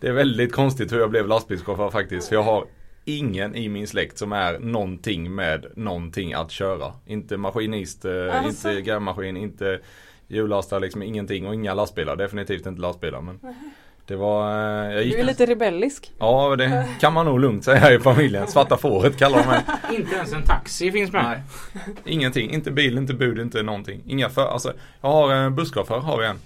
[0.00, 2.28] Det är väldigt konstigt hur jag blev lastbilschaufför faktiskt.
[2.28, 2.64] För jag har
[3.04, 6.92] ingen i min släkt som är någonting med någonting att köra.
[7.06, 8.70] Inte maskinist, eh, Alltså.
[8.70, 9.80] inte grävmaskin, inte
[10.28, 12.16] hjullastare, liksom ingenting och inga lastbilar.
[12.16, 13.20] Definitivt inte lastbilar.
[13.20, 13.40] Men
[14.06, 16.12] det var, eh, jag gick Du är lite rebellisk.
[16.18, 18.46] Ja, det kan man nog lugnt säga i familjen.
[18.46, 19.60] Svarta fåret kallar de mig.
[19.98, 21.24] Inte ens en taxi finns med.
[21.24, 21.42] Nej.
[22.04, 24.02] Ingenting, inte bil, inte bud, inte någonting.
[24.06, 26.38] Inga för, alltså, jag har en busschaufför har vi en.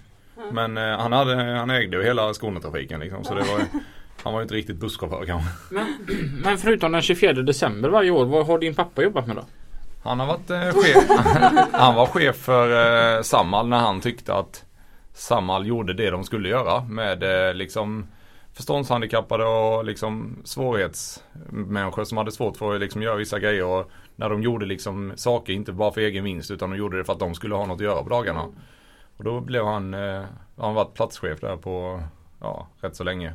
[0.53, 3.25] Men eh, han, hade, han ägde ju hela Skånetrafiken liksom.
[3.25, 3.61] Så det var,
[4.23, 5.51] han var ju inte riktigt busschaufför kanske.
[5.71, 5.87] Men,
[6.45, 9.45] men förutom den 24 december varje år, vad har din pappa jobbat med då?
[10.03, 11.09] Han har varit eh, chef.
[11.73, 14.65] han var chef för eh, Samhall när han tyckte att
[15.13, 18.07] Samhall gjorde det de skulle göra med eh, liksom
[18.53, 23.65] förståndshandikappade och liksom svårighetsmänniskor som hade svårt för att liksom göra vissa grejer.
[23.65, 27.05] Och när de gjorde liksom saker, inte bara för egen vinst utan de gjorde det
[27.05, 28.47] för att de skulle ha något att göra på dagarna.
[29.17, 30.23] Och då blev han, eh,
[30.57, 32.03] han varit platschef där på,
[32.41, 33.33] ja, rätt så länge.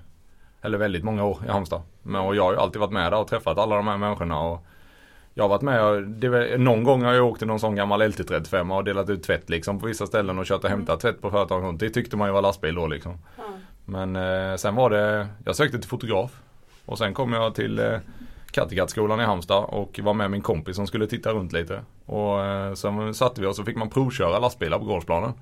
[0.62, 1.82] Eller väldigt många år i Halmstad.
[2.03, 4.39] Men, och jag har ju alltid varit med där och träffat alla de här människorna.
[4.39, 4.65] Och
[5.38, 8.02] jag har varit med det var, någon gång har jag åkt till någon sån gammal
[8.02, 11.32] LT35 och delat ut tvätt liksom på vissa ställen och kört och hämtat tvätt på
[11.32, 11.63] företag.
[11.63, 11.73] och.
[11.73, 13.17] Det tyckte man ju var lastbil då liksom.
[13.86, 16.41] Men eh, sen var det, jag sökte till fotograf.
[16.86, 17.97] Och sen kom jag till eh,
[18.52, 21.82] Kattegattskolan i Halmstad och var med min kompis som skulle titta runt lite.
[22.06, 25.34] Och eh, sen satte vi oss och fick man provköra lastbilar på gårdsplanen.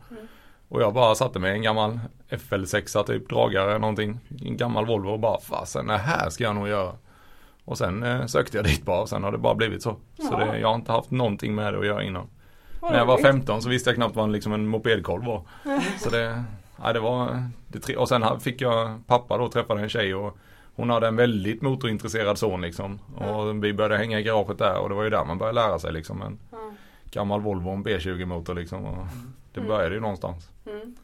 [0.69, 4.19] Och jag bara satte mig i en gammal FL6 typ dragare någonting.
[4.45, 6.91] En gammal Volvo och bara fasen det här ska jag nog göra.
[7.65, 9.95] Och sen eh, sökte jag dit bara och sen har det bara blivit så.
[10.17, 12.28] Så det, jag har inte haft någonting med det att göra innan.
[12.82, 15.41] När jag var 15 så visste jag knappt vad en, liksom en mopedkolv var.
[15.99, 16.43] Så det,
[16.84, 20.38] ja, det var, det, och sen fick jag pappa då träffade en tjej och
[20.75, 22.99] hon hade en väldigt motorintresserad son liksom.
[23.15, 25.80] Och vi började hänga i garaget där och det var ju där man började lära
[25.80, 26.21] sig liksom.
[26.21, 26.39] En
[27.12, 28.86] gammal Volvo och en B20 motor liksom.
[28.86, 29.08] Och
[29.54, 30.49] det började ju någonstans.
[30.65, 30.95] Mm.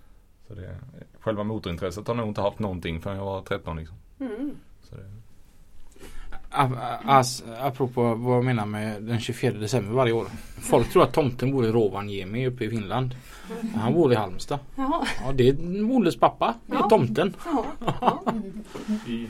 [0.47, 0.77] Så det,
[1.19, 3.97] själva motorintresset har nog inte haft någonting förrän jag var 13 liksom.
[4.19, 4.55] Mm.
[4.83, 5.20] Så det,
[6.51, 10.27] Alltså, apropå vad jag menar med den 24 december varje år.
[10.59, 13.15] Folk tror att tomten bor i Rovaniemi uppe i Finland.
[13.75, 14.59] Han bor i Halmstad.
[14.75, 15.07] Jaha.
[15.25, 16.53] Ja det är Molles pappa.
[16.65, 17.35] Det är tomten.
[17.45, 18.23] Ja.
[19.07, 19.27] I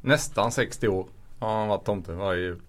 [0.00, 1.06] nästan 60 år
[1.38, 2.60] har han varit tomte varje jul.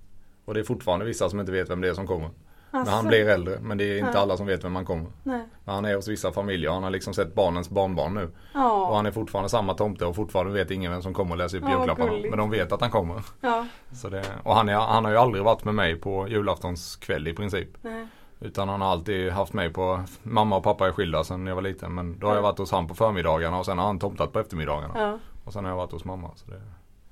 [0.46, 2.30] Och det är fortfarande vissa som inte vet vem det är som kommer.
[2.72, 3.58] När han blir äldre.
[3.62, 4.18] Men det är inte Alltså.
[4.18, 4.22] Ja.
[4.24, 5.06] alla som vet vem han kommer.
[5.24, 5.44] Nej.
[5.66, 6.72] Men han är hos vissa familjer.
[6.72, 8.24] Han har liksom sett barnens barnbarn nu.
[8.24, 8.96] Och Ja.
[8.96, 11.64] han är fortfarande samma tomte och fortfarande vet ingen vem som kommer och läser upp
[11.64, 12.12] Ja, julklapparna.
[12.30, 13.24] Men de vet att han kommer.
[13.42, 13.66] Ja.
[13.92, 17.28] Så det, och han, är, han har ju aldrig varit med mig på julaftons kväll
[17.28, 17.70] i princip.
[17.82, 18.08] Nej.
[18.40, 21.62] Utan han har alltid haft mig på, mamma och pappa är skilda sedan jag var
[21.62, 21.96] liten.
[21.96, 24.40] Men då har jag varit hos han på förmiddagarna och sen har han tomtat på
[24.40, 24.94] eftermiddagarna.
[24.96, 25.18] Ja.
[25.46, 26.32] Och sen har jag varit hos mamma.
[26.36, 26.62] Så det,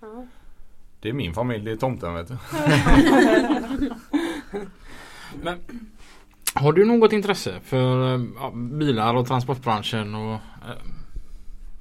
[0.01, 0.25] Ja.
[0.99, 2.37] det är min familj, det är tomten vet du.
[5.41, 5.59] Men
[6.53, 10.15] har du något intresse för eh, ja, bilar och transportbranschen?
[10.15, 10.81] Och, eh,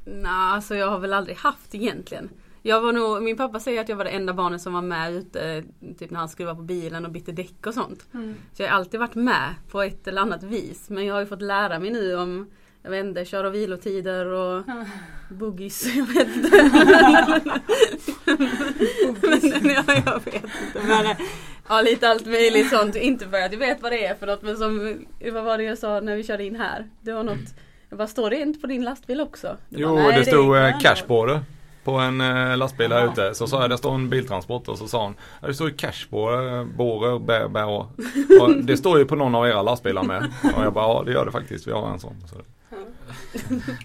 [0.04, 2.28] Nej, alltså jag har väl aldrig haft egentligen.
[2.62, 5.12] Jag var nog, min pappa säger att jag var det enda barnet som var med
[5.12, 5.64] ute
[5.98, 8.06] typ när han skruvade på bilen och bytte däck och sånt.
[8.14, 8.34] Mm.
[8.52, 10.90] Så jag har alltid varit med på ett eller annat vis.
[10.90, 12.46] Men jag har ju fått lära mig nu om
[12.82, 14.64] jag vet inte, kör och vilotider och
[15.30, 15.96] boogies.
[15.96, 16.50] Jag vet inte.
[19.62, 20.86] men, ja, jag vet inte.
[20.86, 21.16] Men,
[21.68, 22.96] ja, lite allt möjligt sånt.
[22.96, 24.42] Inte för att jag vet vad det är för något.
[24.42, 26.86] Men som, vad var det jag sa när vi körde in här?
[27.00, 27.54] Det var något.
[27.88, 29.56] Jag bara, står det inte på din lastbil också?
[29.68, 31.40] Du Jo, bara, "Nej, det stod eh, inte cash på det.
[31.84, 33.34] På en eh, lastbil här ute.
[33.34, 36.06] Så sa jag det står en biltransport och så sa "Ja, Det står ju cash
[36.10, 36.64] på det.
[36.76, 37.80] Båre, bä, bä och.
[38.40, 40.32] och Det står ju på någon av era lastbilar med.
[40.56, 41.66] Och jag bara ja det gör det faktiskt.
[41.66, 42.14] Vi har en sån.
[42.30, 42.36] Så.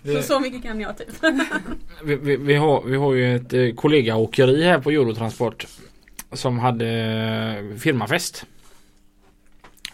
[0.15, 1.07] Så, så mycket kan jag typ.
[2.03, 5.67] vi, vi, vi, har, vi har ju ett eh, kollegaåkeri här på Eurotransport.
[6.33, 8.45] Som hade eh, firmafest.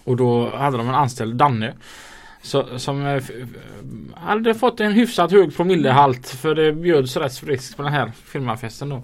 [0.03, 1.73] Och då hade de en anställd Danne.
[2.41, 3.23] Så, som eh,
[4.15, 8.89] hade fått en hyfsat hög promillehalt för det bjöds rätt friskt på den här firmafesten
[8.89, 9.03] då.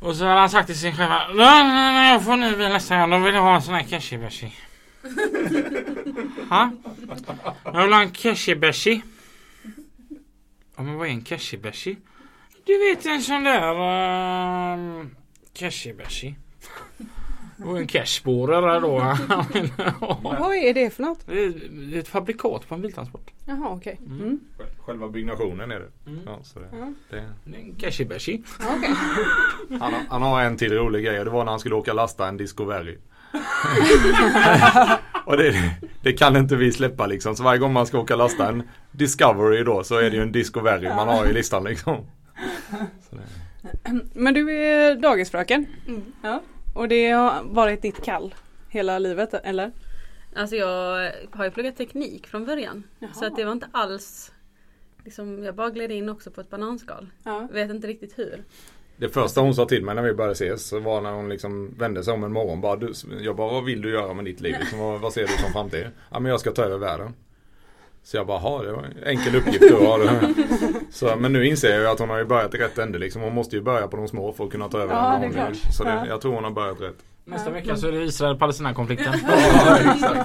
[0.00, 2.68] Och så hade han sagt till sin chef "Nej, nej, nej, jag får ny bil
[2.68, 3.10] nästa gång.
[3.10, 4.30] Då vill jag ha en sån här cashew
[6.48, 6.70] Ha?
[7.64, 8.72] Jag vill ha en cashew
[10.76, 11.96] Ja men vad är en cashew
[12.66, 15.06] Du vet en sån där uh,
[15.54, 16.04] cashew
[17.56, 18.88] Det var ju en cashborrare då.
[20.22, 21.26] Vad är det för något?
[21.26, 23.30] Det är ett fabrikat på en biltransport.
[23.46, 24.00] Jaha okej.
[24.06, 24.40] Mm.
[24.78, 26.10] Själva byggnationen är det.
[26.10, 26.20] Mm.
[26.26, 26.92] Ja, så det, Ja.
[27.10, 27.24] det.
[27.44, 27.74] Det är en.
[28.60, 28.90] Ja, okej.
[29.80, 32.28] Han, har- han har en till rolig grej det var när han skulle åka lasta
[32.28, 32.96] en Discovery.
[35.26, 37.36] och det, det kan inte vi släppa liksom.
[37.36, 40.32] Så varje gång man ska åka lasta en Discovery då så är det ju en
[40.32, 41.96] Discovery man har i listan liksom.
[43.10, 43.22] Så det,
[44.14, 45.66] Men du är dagisfröken.
[45.88, 46.02] Mm.
[46.22, 46.42] Ja.
[46.74, 48.34] Och det har varit ditt kall
[48.68, 49.72] hela livet eller?
[50.36, 52.82] Alltså jag har ju pluggat teknik från början.
[52.98, 53.10] Jaha.
[53.12, 54.32] Så att det var inte alls
[55.04, 57.10] liksom, Jag bara gled in också på ett bananskal.
[57.24, 57.48] Ja.
[57.52, 58.44] Vet inte riktigt hur.
[58.96, 62.04] det första hon sa till mig när vi började ses var när hon liksom vände
[62.04, 62.60] sig om en morgon.
[62.60, 64.56] Bara, du, jag bara, vad vill du göra med ditt liv?
[64.60, 65.86] Liksom, vad, vad ser du som framtid?
[66.10, 67.14] Ja men jag ska ta över världen.
[68.10, 70.00] Så jag bara, ha det var en enkel uppgift du har.
[70.92, 73.22] Så, men nu inser jag ju att hon har ju börjat i rätt ände liksom.
[73.22, 75.38] Hon måste ju börja på de små för att kunna ta över Ja, den det
[75.38, 75.52] är.
[75.72, 76.06] Så det, Ja.
[76.06, 76.96] jag tror hon har börjat rätt.
[77.24, 79.12] Nästa vecka så är det Israel-Palestina-konflikten.
[80.00, 80.24] Ja.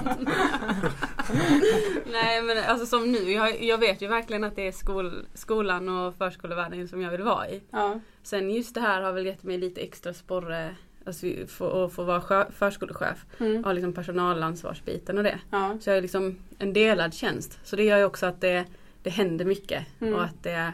[2.12, 5.88] Nej men alltså som nu, jag, jag vet ju verkligen att det är skol, skolan
[5.88, 7.62] och förskolevärlden som jag vill vara i.
[7.70, 8.00] Ja.
[8.22, 10.74] Sen just det här har väl gett mig lite extra sporre
[11.06, 13.24] alltså, att få vara förskolechef.
[13.38, 13.64] Mm.
[13.64, 15.38] Ha liksom personalansvarsbiten och det.
[15.50, 15.78] Ja.
[15.80, 17.58] Så jag är liksom en delad tjänst.
[17.64, 18.64] Så det gör ju också att det,
[19.02, 19.86] det händer mycket.
[20.00, 20.14] Mm.
[20.14, 20.72] Och att det,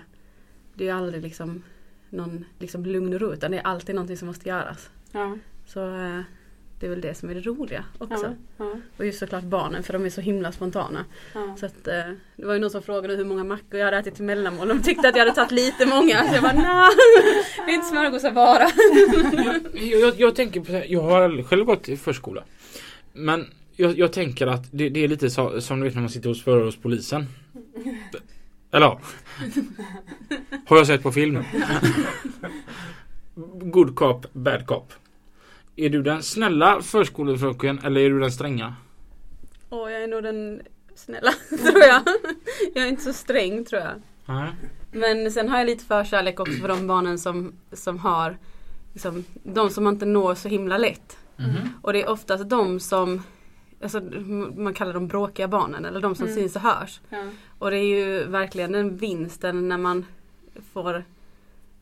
[0.75, 1.63] det är aldrig liksom
[2.11, 4.91] någon liksom lugn och ro utan det är alltid någonting som måste göras.
[5.13, 5.37] Ja.
[5.67, 6.21] Så eh,
[6.83, 8.25] det är väl det som är det roliga också.
[8.25, 8.65] Ja.
[8.65, 8.73] Ja.
[8.97, 11.05] Och just såklart barnen för de är så himla spontana.
[11.35, 11.57] Ja.
[11.61, 11.95] Så att, eh,
[12.37, 14.69] det var ju någon som frågade hur många mackor jag hade ätit till mellanmål.
[14.69, 16.29] De tyckte att jag hade tagit lite många.
[16.29, 16.91] Så jag bara nej,
[17.67, 18.71] det är inte smörgåsar bara.
[19.75, 22.45] jag, jag, jag tänker på jag har aldrig själv gått i förskola.
[23.13, 26.11] Men jag, jag tänker att det, det är lite så, som du vet när man
[26.11, 27.27] sitter och spörar hos polisen.
[28.73, 29.01] Eller ja.
[30.67, 31.39] Har jag sett på film.
[33.61, 34.93] Good cop, bad cop.
[35.77, 38.75] Är du den snälla förskolefröken eller är du den stränga?
[39.69, 40.63] Och jag är nog den
[40.95, 42.03] snälla tror jag.
[42.75, 43.93] Jag är inte så sträng tror jag.
[44.27, 44.51] Nej.
[44.93, 48.37] Men sen har jag lite förkärlek också för de barnen som, som har
[48.93, 51.19] liksom, de som man inte når så himla lätt.
[51.37, 51.69] Mhm.
[51.83, 53.23] Och det är oftast de som
[53.83, 54.01] alltså,
[54.57, 56.37] man kallar dem bråkiga barnen eller de som Mm.
[56.39, 57.01] syns och hörs.
[57.11, 57.25] Ja.
[57.59, 60.05] Och det är ju verkligen den vinsten när man
[60.73, 61.05] får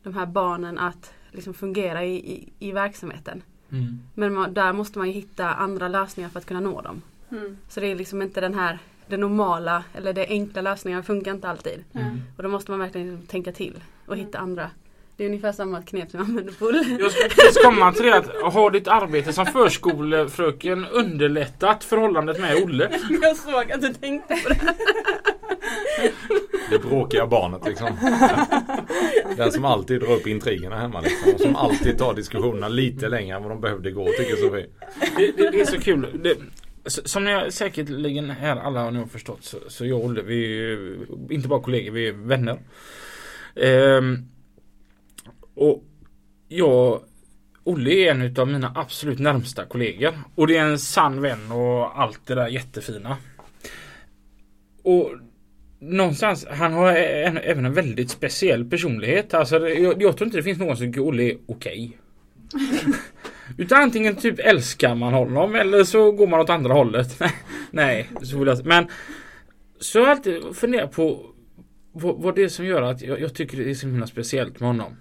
[0.03, 3.41] de här barnen att liksom fungera i, i, i verksamheten.
[3.71, 3.99] Mm.
[4.13, 7.01] Men man, där måste man ju hitta andra lösningar för att kunna nå dem.
[7.31, 7.57] Mm.
[7.69, 11.49] Så det är liksom inte den här det normala eller det enkla lösningar funkar inte
[11.49, 11.83] alltid.
[11.93, 12.21] Mm.
[12.37, 14.69] Och då måste man verkligen tänka till och hitta andra.
[15.17, 16.71] Det är ungefär samma knep som jag använder på.
[16.99, 22.63] Jag ska precis komma till det att har ditt arbete som förskolefröken underlättat förhållandet med
[22.63, 22.99] Olle?
[23.21, 24.73] Jag såg att du tänkte på det.
[26.69, 27.89] Det bråkiga barnet liksom.
[29.37, 31.33] Den som alltid drar upp intrigerna hemma liksom.
[31.33, 34.67] Och som alltid tar diskussionerna lite längre än vad de behövde gå tycker Sofie.
[35.17, 36.21] Det, det, det är så kul.
[36.23, 36.37] Det,
[36.89, 40.59] som ni säkerligen här alla har nog förstått så, så jag och Olle, vi är
[40.59, 42.59] ju inte bara kollegor, vi är vänner.
[43.55, 44.17] Ehm,
[45.55, 45.83] och
[46.47, 47.01] jag
[47.63, 50.13] Olle är en av mina absolut närmsta kollegor.
[50.35, 53.17] Och det är en sann vän och allt det där jättefina.
[54.83, 55.11] Och
[55.81, 59.33] någonstans, han har en, även en väldigt speciell personlighet.
[59.33, 61.97] Alltså, jag, jag tror inte det finns någon som tycker Olle är okej.
[63.57, 67.21] Utan antingen typ älskar man honom eller så går man åt andra hållet.
[67.71, 68.87] Nej, så vill jag Men
[69.79, 71.25] så har jag alltid funderat på
[71.91, 74.59] vad, vad det är som gör att jag, jag tycker det är så himla speciellt
[74.59, 74.95] med honom.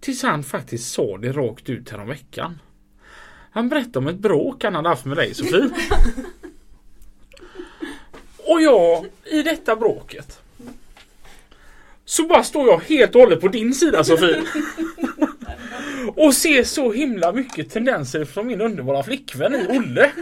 [0.00, 2.58] Tills han faktiskt sa det rakt ut här om veckan.
[3.50, 5.70] Han berättade om ett bråk han hade haft med dig Sofie.
[8.46, 10.40] Och jag i detta bråket.
[12.04, 14.42] Så bara står jag helt och hållet på din sida Sofie.
[16.16, 20.12] Och ser så himla mycket tendenser från min underbara flickvän i Olle.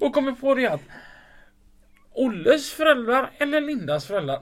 [0.00, 0.80] Och kommer på det att
[2.12, 4.40] Olles föräldrar eller Lindas föräldrar,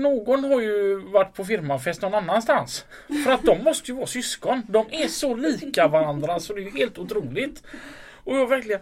[0.00, 2.84] någon har ju varit på firmafest någon annanstans.
[3.24, 4.62] För att de måste ju vara syskon.
[4.68, 7.62] De är så lika varandra så det är ju helt otroligt.
[8.24, 8.80] Och jag verkligen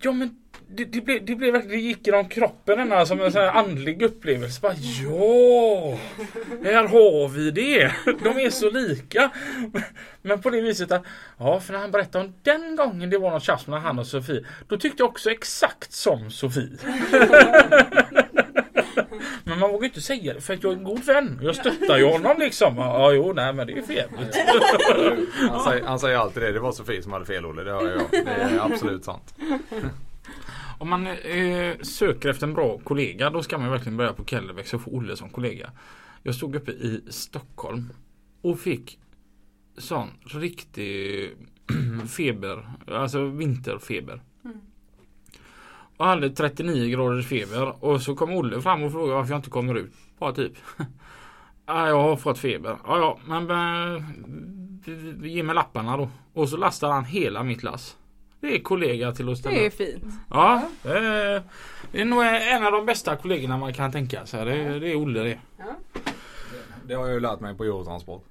[0.00, 0.36] Ja men
[0.74, 3.50] det, det, blev, det blev verkligen, det gick genom kroppen denna som en sån här
[3.50, 4.60] andlig upplevelse.
[4.60, 5.98] Bara, ja!
[6.64, 7.92] Här har vi det!
[8.04, 9.30] De är så lika.
[10.22, 11.02] Men på det viset att,
[11.38, 14.06] ja för när han berättade om den gången det var något tjafs mellan han och
[14.06, 14.44] Sofie.
[14.68, 16.78] Då tyckte jag också exakt som Sofie.
[19.44, 21.40] Men man vågar inte säga det för att jag är en god vän.
[21.42, 22.76] Jag stöttar ju honom liksom.
[22.76, 24.36] Ja jo nej men det är för jävligt.
[25.50, 26.52] Han säger, han säger alltid det.
[26.52, 27.62] Det var Sofie som hade fel Olle.
[27.62, 28.24] Det hör jag.
[28.24, 29.34] Det är absolut sant.
[30.82, 34.74] Om man eh, söker efter en bra kollega då ska man verkligen börja på Kellebex
[34.74, 35.70] och få Olle som kollega.
[36.22, 37.92] Jag stod uppe i Stockholm
[38.40, 38.98] och fick
[39.78, 41.30] sån riktig
[42.16, 44.22] feber, alltså vinterfeber.
[44.44, 44.60] Mm.
[45.96, 49.50] Och hade 39 graders feber och så kom Olle fram och frågade varför jag inte
[49.50, 49.92] kommer ut.
[50.18, 50.52] Bara typ.
[51.66, 52.76] Ja, jag har fått feber.
[52.86, 54.04] Ja, ja, men eh,
[55.28, 56.08] ge mig lapparna då.
[56.32, 57.96] Och så lastar han hela mitt lass.
[58.42, 60.04] Det är kollega till att ställa Det är fint.
[60.30, 61.42] Ja, det är,
[61.92, 64.44] det är nog en av de bästa kollegorna man kan tänka sig.
[64.44, 65.38] Det, det är Olle det.
[66.86, 68.24] Det har jag ju lärt mig på Eurotransport.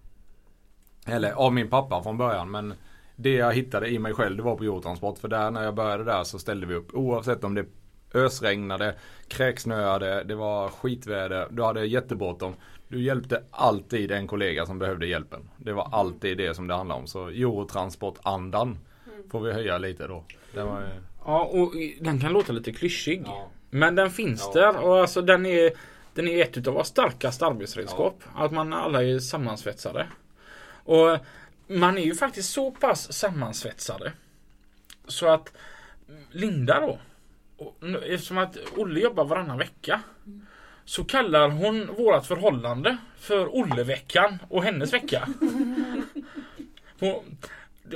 [1.06, 2.74] Eller av min pappa från början men
[3.15, 5.19] det jag hittade i mig själv det var på Eurotransport.
[5.19, 7.65] För där när jag började där så ställde vi upp oavsett om det
[8.13, 8.95] ösregnade,
[9.28, 12.54] kräksnöade, det var skitväder, du hade jättebråttom.
[12.88, 15.50] Du hjälpte alltid en kollega som behövde hjälpen.
[15.58, 17.08] Det var alltid det som det handlade om.
[17.08, 18.78] Så Eurotransport-andan
[19.31, 20.23] får vi höja lite då.
[20.53, 20.88] Det var, ju-
[21.25, 23.23] Ja, och den kan låta lite klyschig.
[23.25, 23.49] ja.
[23.69, 24.62] Men den finns Ja.
[24.62, 25.71] där och alltså den är
[26.13, 28.23] Den är ett utav våra starkaste arbetsredskap.
[28.36, 30.07] Att man alla är sammansvetsade.
[30.84, 31.17] Och
[31.67, 34.12] man är ju faktiskt så pass sammansvetsade.
[35.07, 35.53] Så att
[36.31, 36.99] Linda då.
[38.05, 40.01] Eftersom att Olle jobbar varannan vecka.
[40.86, 45.27] Så kallar hon vårat förhållande för Olleveckan och hennes vecka.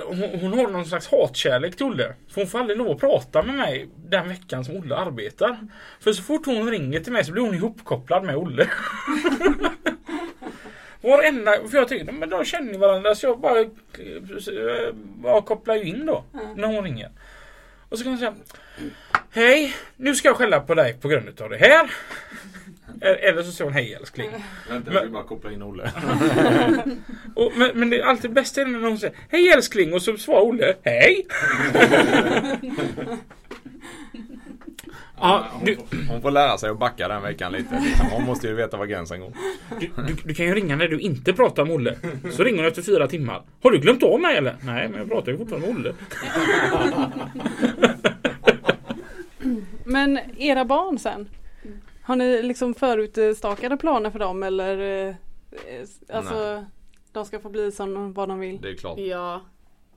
[0.04, 2.14] hon, hon har någon slags hatkärlek till Olle.
[2.28, 5.58] För hon får aldrig lov att prata med mig den veckan som Olle arbetar.
[6.00, 8.70] För så fort hon ringer till mig så blir hon ihopkopplad med Olle.
[11.02, 13.68] Varenda, för jag tycker men de känner varandra så jag bara, eh,
[14.94, 16.24] bara kopplar ju in då.
[16.56, 17.12] När hon ringer.
[17.90, 18.34] Och så kan hon säga
[19.32, 21.92] Hej, nu ska jag skälla på dig på grund utav det här.
[23.02, 24.30] Eller så säger hon hej älskling.
[24.70, 25.92] Vänta, Men- jag ska bara koppla in Olle.
[27.36, 30.18] Och, men, men det är alltid bäst är när hon säger Hej älskling och så
[30.18, 31.26] svarar Olle Hej!
[35.20, 35.78] ja, du,
[36.10, 37.80] Hon får lära sig att backa den veckan lite.
[37.84, 38.06] Liksom.
[38.12, 39.34] Hon måste ju veta var gränsen går.
[39.80, 41.96] du, du, du kan ju ringa när du inte pratar med Olle.
[42.32, 43.44] Så ringer hon efter fyra timmar.
[43.64, 44.56] Har du glömt av mig eller?
[44.62, 45.94] Nej, men jag pratar ju fortfarande med Olle.
[49.86, 51.30] Men era barn sen?
[52.06, 55.08] Har ni liksom förutstakade planer för dem eller?
[55.10, 55.16] eh,
[56.14, 56.66] Alltså
[57.12, 58.62] de ska få bli som vad de vill?
[58.62, 59.00] Det är klart.
[59.00, 59.42] Ja.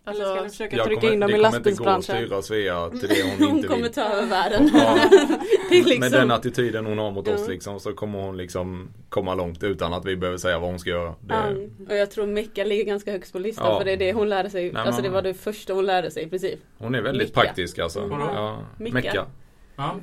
[0.07, 1.75] Eller ska ni Alltså, försöka Jag trycka kommer, in dem det i kommer inte gå
[1.91, 2.27] att lastbilsbranschen?
[2.27, 3.93] styra Svea till det hon hon inte kommer vill.
[3.93, 4.71] ta över världen.
[4.75, 4.99] Ja.
[5.71, 9.35] det liksom, Med den attityden hon har mot oss liksom så kommer hon liksom komma
[9.35, 11.15] långt utan att vi behöver säga vad hon ska göra.
[11.21, 11.45] Det, Ja,
[11.89, 13.79] och jag tror Mecka ligger ganska högst på listan Ja.
[13.79, 14.73] för det är det hon lärde sig.
[14.73, 16.59] Nej, alltså det men- var det första hon lärde sig i princip.
[16.79, 17.41] Hon är väldigt Micka.
[17.41, 18.01] praktisk alltså.
[18.01, 18.21] Mm.
[18.21, 19.27] Ja, Micka.
[19.79, 19.97] Ja.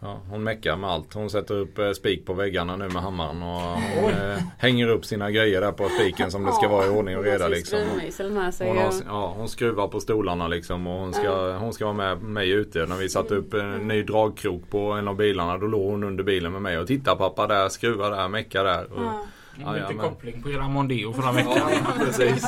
[0.00, 1.14] Ja, hon meckar med allt.
[1.14, 3.60] Hon sätter upp eh, spik på väggarna nu med hammaren och
[4.02, 7.16] hon eh, hänger upp sina grejer där på spiken som det ska vara i ordning
[7.18, 7.78] och reda liksom.
[8.66, 12.22] Hon, har, ja, hon skruvar på stolarna liksom och hon ska, hon ska vara med
[12.22, 12.86] mig ute.
[12.86, 16.24] När vi satte upp en ny dragkrok på en av bilarna då låg hon under
[16.24, 18.92] bilen med mig och titta pappa där, skruva där, mecka där.
[18.92, 19.26] Och,
[19.64, 19.72] Ja.
[19.72, 21.70] Lite men- koppling på era Mondeo förra veckan.
[21.98, 22.46] Precis.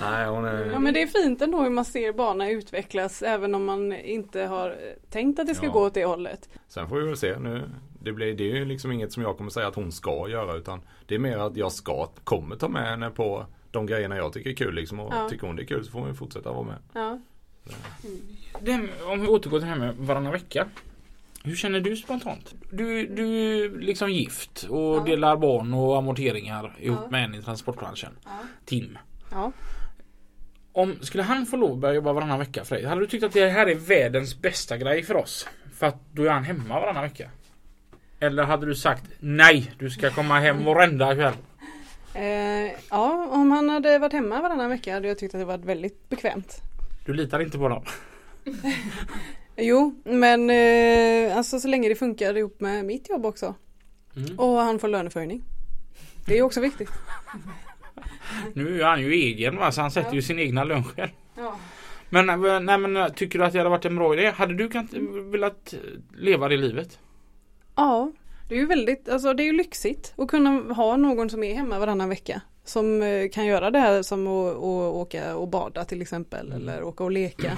[0.00, 0.70] Nej, hon är...
[0.72, 4.40] Ja men det är fint ändå hur man ser barnen utvecklas även om man inte
[4.42, 4.76] har
[5.10, 5.72] tänkt att det ska Ja.
[5.72, 6.48] gå åt det hållet.
[6.68, 7.70] Sen får vi väl se nu.
[8.02, 10.54] Det, blir, det är ju liksom inget som jag kommer säga att hon ska göra
[10.56, 14.32] utan det är mer att jag ska, kommer ta med henne på de grejerna jag
[14.32, 15.00] tycker är kul liksom.
[15.00, 15.28] Och Ja.
[15.28, 16.76] tycker hon det är kul så får hon fortsätta vara med.
[16.92, 17.18] Ja.
[18.60, 20.66] Den, om vi återgår till det här med varannan vecka.
[21.44, 22.54] Hur känner du spontant?
[22.70, 23.24] Du, du
[23.64, 25.04] är liksom gift och Ja.
[25.06, 27.10] delar barn och amorteringar ihop Ja.
[27.10, 28.12] med en i transportbranschen.
[28.64, 28.98] Tim.
[29.30, 29.52] Ja.
[30.72, 32.84] Om, skulle han få lov att börja jobba varannan vecka för dig?
[32.84, 35.48] Hade du tyckt att det här är världens bästa grej för oss?
[35.74, 37.30] För att då är han hemma varannan vecka?
[38.20, 41.34] Eller hade du sagt nej, du ska komma hem varenda kväll?
[42.14, 45.64] Eh, ja, om han hade varit hemma varannan vecka hade jag tyckt att det varit
[45.64, 46.56] väldigt bekvämt.
[47.06, 47.84] Du litar inte på dem?
[49.60, 53.54] Jo, men eh, alltså så länge det funkar ihop med mitt jobb också.
[54.16, 54.38] Mm.
[54.38, 55.42] Och han får löneförhöjning.
[56.26, 56.90] Det är också viktigt.
[58.54, 60.14] Nu är han ju egen va, så han sätter Ja.
[60.14, 61.10] ju sin egna lön själv.
[61.36, 61.56] Ja.
[62.10, 64.30] Men, eh, nej, men eh, tycker du att det hade varit en bra idé?
[64.30, 64.88] Hade du kan,
[65.30, 65.78] velat eh,
[66.18, 66.98] leva det livet?
[67.76, 68.12] Ja,
[68.48, 71.54] det är ju väldigt, alltså det är ju lyxigt att kunna ha någon som är
[71.54, 72.40] hemma varannan vecka.
[72.64, 74.62] Som kan göra det här som att, att
[74.94, 77.56] åka och bada till exempel eller åka och leka.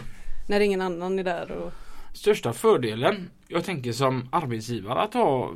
[0.49, 1.51] När ingen annan är där.
[1.51, 1.73] Och,
[2.13, 5.53] Största fördelen jag tänker som arbetsgivare att ha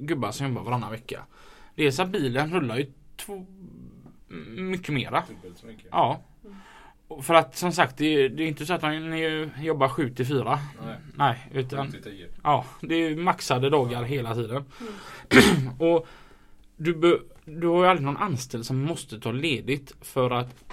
[0.00, 1.22] gubbar som jobbar varannan vecka.
[1.74, 3.46] Det är så att bilen rullar ju två,
[4.56, 5.24] mycket mera.
[5.90, 6.20] Ja.
[7.08, 9.18] Och För att som sagt det är, det är inte så att man
[9.64, 10.58] jobbar 7 till 4.
[10.84, 10.96] Nej.
[11.14, 11.94] Nej, utan
[12.42, 14.64] Ja, det är maxade dagar hela tiden.
[15.78, 16.06] och
[16.76, 20.64] du, be, du har ju aldrig någon anställd som måste ta ledigt för att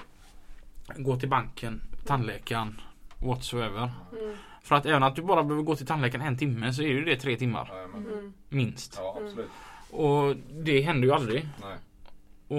[0.97, 2.81] gå till banken, tandläkaren,
[3.19, 3.91] whatsoever.
[4.63, 7.05] För att även att du bara behöver gå till tandläkaren en timme så är ju
[7.05, 7.71] det tre timmar.
[8.49, 8.95] Minst.
[8.97, 9.49] Ja, absolut.
[9.91, 11.47] Och det händer ju aldrig.
[11.61, 11.77] Nej.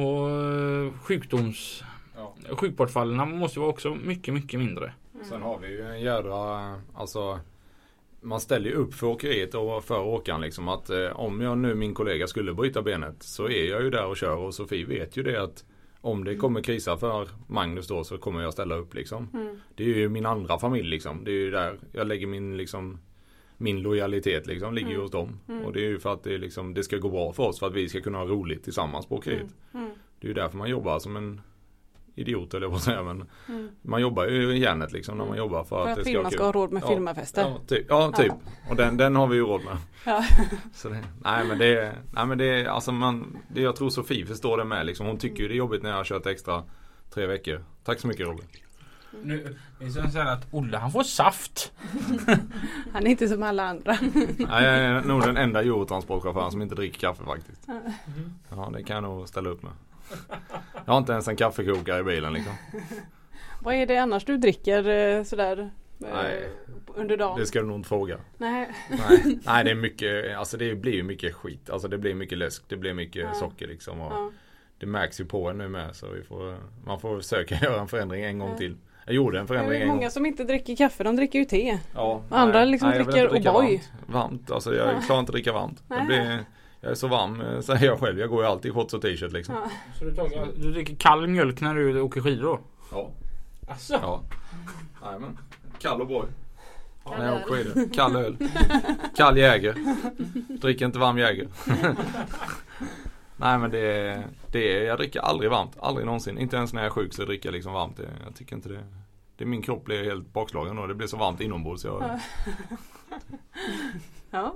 [0.01, 1.83] Och eh, sjukdoms...
[2.17, 2.35] Ja.
[2.57, 4.93] sjukbortfallen måste vara också mycket, mycket mindre.
[5.23, 7.41] Sen har vi ju en jädra, alltså
[8.21, 11.75] man ställer ju upp för åkeriet och för åkaren liksom att eh, om jag nu
[11.75, 15.17] min kollega skulle bryta benet så är jag ju där och kör och Sofie vet
[15.17, 15.65] ju det att
[16.05, 19.29] om det kommer krisa för Magnus då så kommer jag ställa upp liksom.
[19.35, 19.61] Mm.
[19.75, 21.25] Det är ju min andra familj liksom.
[21.25, 22.99] Det är ju där jag lägger min liksom
[23.57, 25.41] min lojalitet liksom ligger ju hos dem.
[25.65, 27.67] Och det är ju för att det, liksom, det ska gå bra för oss för
[27.67, 29.55] att vi ska kunna ha roligt tillsammans på åkeriet.
[29.75, 29.91] Mm.
[30.21, 31.41] Det är ju därför man jobbar som en
[32.15, 33.69] idiot eller vad säga men Mm.
[33.83, 36.19] man jobbar ju i järnet liksom när man jobbar för, För att att det ska
[36.19, 36.33] vara kul.
[36.39, 36.89] ska ha råd med Ja.
[36.89, 37.43] firmafester.
[37.43, 37.87] Ja, typ.
[37.89, 38.33] Ja, typ.
[38.71, 39.77] Och den, den har vi ju råd med.
[40.07, 40.25] Ja.
[40.75, 44.59] Så det, nej men det, nej men det, alltså man, det, jag tror Sofie förstår
[44.59, 45.07] det med liksom.
[45.07, 46.63] Hon tycker ju det är jobbigt när jag har kört extra
[47.15, 47.65] tre veckor.
[47.85, 48.45] Tack så mycket Robin.
[49.23, 51.73] Nu, vi ska säga att Olle han får saft.
[52.93, 53.97] Han är inte som alla andra.
[54.39, 57.69] Nej, jag är nog den enda Eurotransportchauffören som inte dricker kaffe faktiskt.
[58.51, 59.73] Ja, det kan jag nog ställa upp med.
[60.87, 62.53] Jag har inte ens en kaffekokare i bilen liksom.
[63.61, 65.67] Vad är det annars du dricker eh, sådär eh,
[66.13, 66.49] Nej.
[66.95, 67.39] under dagen?
[67.41, 68.19] Det ska du nog inte fråga.
[68.39, 68.69] Nej.
[68.91, 71.71] Nej, nej det är mycket, alltså det blir ju mycket skit.
[71.71, 73.35] Alltså det blir mycket läsk, det blir mycket Ja.
[73.35, 74.01] socker liksom.
[74.01, 74.31] Och Ja.
[74.79, 77.89] Det märks ju på en nu med så vi får, man får försöka göra en
[77.89, 78.57] förändring en gång Ja.
[78.57, 78.77] till.
[79.07, 81.79] Jag gjorde en Det är förändring många som inte dricker kaffe, de dricker ju te.
[81.95, 83.43] Ja, Andra liksom jag vill dricker O'boy.
[83.53, 83.91] Varmt.
[84.07, 85.83] varmt, alltså jag klarar inte att dricka varmt.
[85.89, 86.07] Nej.
[86.07, 86.45] blir,
[86.85, 88.19] jag är så varm, eh, säger jag själv.
[88.19, 89.55] Jag går ju alltid i shorts och t-shirt liksom.
[89.55, 89.71] Ja.
[89.99, 92.61] Så du, tar, du dricker kall mjölk när du åker skidor då?
[92.93, 93.11] Ja.
[93.69, 93.93] Alltså.
[93.95, 94.23] ja.
[95.05, 95.39] Jajamän.
[95.79, 96.27] Kall och boy.
[97.05, 97.95] Kall När jag åker skidor.
[97.95, 98.37] Kall öl.
[99.17, 99.75] Kall Jäger.
[100.61, 101.49] Dricker inte varm Jäger.
[103.37, 105.77] Nej men det, är- det är, jag dricker aldrig varmt.
[105.81, 106.39] Aldrig någonsin.
[106.39, 107.97] Inte ens när jag är sjuk så dricker jag liksom varmt.
[107.97, 108.85] Det, jag tycker inte det.
[109.37, 111.85] det min kropp blir helt bakslagen och det blir så varmt inombords.
[111.85, 112.21] Jag,
[114.31, 114.55] Ja.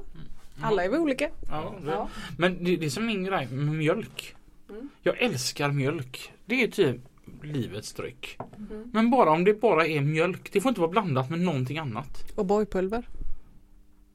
[0.62, 1.28] Alla är vi olika.
[1.48, 1.90] Ja, det.
[1.90, 2.09] Ja.
[2.38, 4.36] Men det, det är som min grej med mjölk.
[4.70, 4.88] Mm.
[5.02, 6.32] Jag älskar mjölk.
[6.46, 6.96] Det är typ
[7.42, 8.38] livets dryck.
[8.56, 8.90] Mm.
[8.92, 10.52] Men bara om det bara är mjölk.
[10.52, 12.32] Det får inte vara blandat med någonting annat.
[12.34, 13.09] Och boypulver.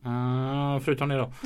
[0.05, 1.33] Uh, förutom det då.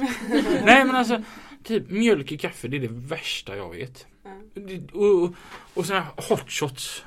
[0.66, 1.24] Nej men alltså
[1.68, 4.08] Typ mjölk i kaffe det är det värsta jag vet.
[4.54, 5.36] Det, och, och,
[5.74, 7.04] och såna här hot shots.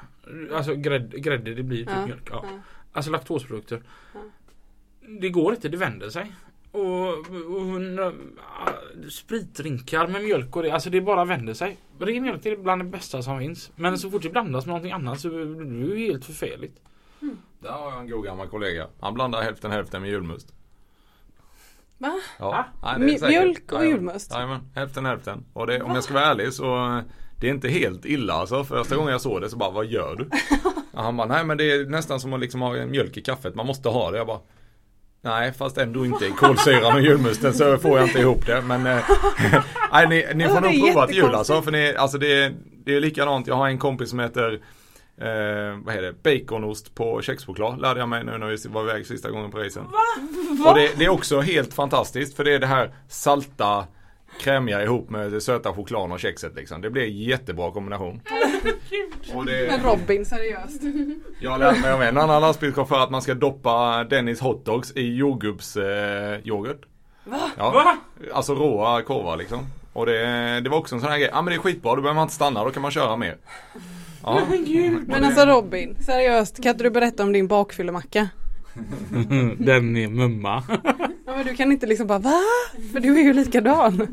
[0.52, 2.28] Alltså grädde, grädde det blir typ mjölk.
[2.30, 2.44] Ja.
[2.92, 3.82] Alltså laktosprodukter.
[5.20, 6.32] Det går inte, det vänder sig.
[6.72, 8.12] Och, och nö-
[9.10, 11.76] spritdrinkar med mjölk och det, alltså det bara vänder sig.
[11.98, 13.70] Ren mjölk är bland det bästa som finns.
[13.76, 16.80] Men så fort det blandas med någonting annat så blir det ju helt förfärligt.
[17.58, 18.86] Där har jag en god gammal kollega.
[19.00, 20.52] Han blandar hälften hälften med julmust.
[21.98, 22.20] Va?
[22.38, 23.28] Ja, nej, det är Mj- säkert.
[23.28, 24.32] mjölk och julmust?
[24.34, 25.44] Jajamän, hälften hälften.
[25.52, 27.00] Och det, om jag ska vara ärlig så
[27.40, 28.64] det är inte helt illa alltså.
[28.64, 30.28] Första gången jag såg det så bara, vad gör du?
[30.94, 33.54] Han bara, nej men det är nästan som att liksom ha mjölk i kaffet.
[33.54, 34.18] Man måste ha det.
[34.18, 34.40] Jag bara,
[35.22, 38.60] nej fast ändå inte kolsyran och julmusten så får jag inte ihop det.
[38.62, 38.98] Men eh,
[39.92, 41.62] nej, ni, ni får nog prova till jul alltså.
[41.62, 42.54] För ni, alltså det, är-
[42.84, 43.46] det är likadant.
[43.46, 44.60] Jag har en kompis som heter
[45.22, 45.26] Eh,
[45.84, 46.38] vad heter det?
[46.38, 49.84] Baconost på kexchoklad lärde jag mig nu när vi var iväg sista gången på racen.
[50.66, 53.86] Och det, det är också helt fantastiskt för det är det här salta
[54.38, 56.80] krämiga ihop med det söta chokladen och kexet liksom.
[56.80, 58.20] Det blir en jättebra kombination.
[59.34, 60.82] Och Men det, Robin, seriöst.
[61.40, 65.14] jag har lärt mig av en annan lastbilschaufför att man ska doppa Dennis hotdogs i
[65.16, 66.40] jordgubbsyoghurt.
[66.42, 66.80] Eh, yoghurt.
[67.58, 67.96] Ja, Va?
[68.34, 69.66] alltså råa korvar liksom.
[69.92, 71.28] Och det, det var också en sån här grej.
[71.32, 73.36] Ja men det är skitbra, då behöver man inte stanna, då kan man köra mer.
[74.22, 74.40] Ja.
[75.06, 78.28] Men alltså Robin, seriöst, kan inte du berätta om din bakfyllemacka?
[79.58, 80.64] Den är mumma.
[81.26, 82.40] Ja, men du kan inte liksom bara va?
[82.92, 84.06] För du är ju likadan.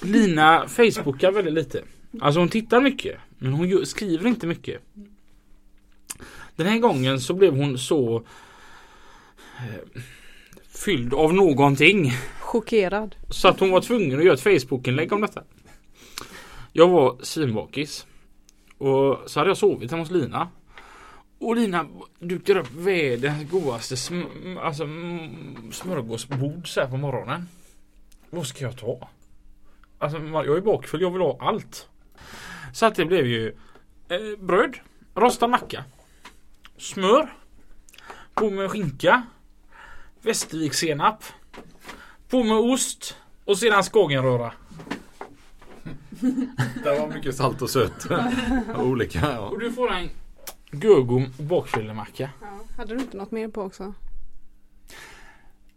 [0.00, 1.82] Lina Facebookar väldigt lite.
[2.20, 3.18] Alltså hon tittar mycket.
[3.38, 4.82] Men hon skriver inte mycket.
[6.56, 8.16] Den här gången så blev hon så
[9.58, 10.00] eh,
[10.68, 12.12] fylld av någonting.
[12.40, 13.16] Chockerad.
[13.30, 15.42] Så att hon var tvungen att göra ett Facebook-inlägg om detta.
[16.72, 18.06] Jag var svinbakis.
[18.78, 20.48] Och så hade jag sovit hemma hos Lina.
[21.40, 21.86] Och Lina
[22.18, 24.84] dukar upp världens godaste sm- alltså,
[25.72, 27.48] smörgåsbord så här på morgonen.
[28.30, 29.08] Vad ska jag ta?
[29.98, 31.88] Alltså jag är bakfull, jag vill ha allt.
[32.72, 33.48] Så att det blev ju
[34.08, 34.76] eh, bröd,
[35.14, 35.84] rostad macka,
[36.78, 37.34] smör,
[38.34, 39.22] på med skinka,
[40.22, 41.24] Västervikssenap,
[42.28, 44.52] på med ost och sedan skagenröra.
[46.84, 48.06] Det var mycket salt och sött.
[48.76, 49.38] Olika ja.
[49.38, 50.10] Och du får en
[50.70, 52.30] Gurgom bakfyllemacka.
[52.40, 52.46] Ja.
[52.76, 53.94] Hade du inte något mer på också?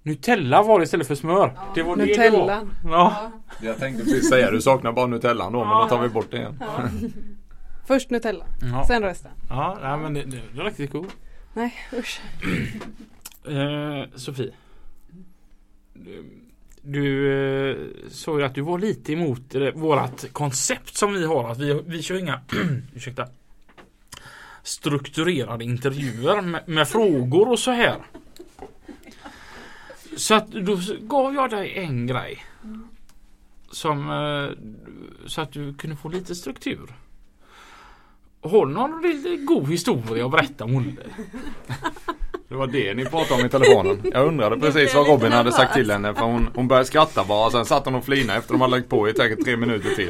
[0.04, 1.58] Nutella var det istället för smör.
[1.76, 2.26] det var det det var.
[2.30, 2.74] Nutellan.
[2.84, 3.32] Ja.
[3.62, 6.38] Jag tänkte precis säga, du saknar bara Nutellan då men då tar vi bort det
[6.38, 6.64] igen.
[7.88, 9.32] Först Nutella, Ja, sen resten.
[9.50, 11.06] ja nej, men det, det, det är riktigt cool.
[11.54, 12.22] Nej usch.
[13.48, 14.52] Eh, Sofie.
[15.94, 16.24] Du,
[16.82, 17.32] du
[17.72, 17.78] eh,
[18.10, 21.50] sa ju att du var lite emot eh, vårat koncept som vi har.
[21.52, 22.40] Att vi, vi kör inga
[22.96, 23.28] ursäkta,
[24.64, 27.98] strukturerade intervjuer med, med frågor och så här.
[30.16, 32.46] Så att då gav jag dig en grej.
[33.72, 34.58] Som eh,
[35.28, 36.94] så att du kunde få lite struktur.
[38.42, 41.04] Har du någon god historia att berätta om Olle?
[42.54, 44.02] Det var det ni pratade om i telefonen.
[44.14, 47.52] Jag undrade precis vad Robin hade sagt till henne för hon, hon började skratta bara.
[47.52, 50.10] Sen satt hon och flinade efter de hade lagt på i säkert tre minuter till.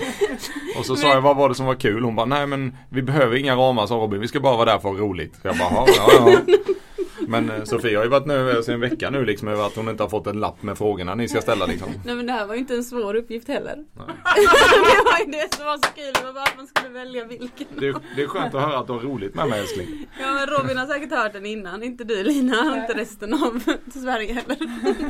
[0.78, 2.04] Och så sa jag vad var det som var kul?
[2.04, 4.22] Hon bara nej men vi behöver inga ramar sa Robin.
[4.22, 5.36] Vi ska bara vara där för roligt.
[5.42, 6.56] Så jag bara ja ja ja.
[7.28, 9.90] Men eh, Sofie har ju varit nu över en vecka nu liksom över att hon
[9.90, 11.88] inte har fått en lapp med frågorna ni ska ställa liksom.
[12.06, 13.76] Nej men det här var ju inte en svår uppgift heller.
[13.76, 14.06] Nej.
[14.36, 17.26] det var ju det som var så kul, det var bara att man skulle välja
[17.26, 17.68] vilken.
[17.80, 20.08] Det är, det är skönt att höra att du har roligt med mig älskling.
[20.20, 23.64] Ja men Robin har säkert hört den innan, inte du Lina och inte resten av
[23.94, 24.58] Sverige heller.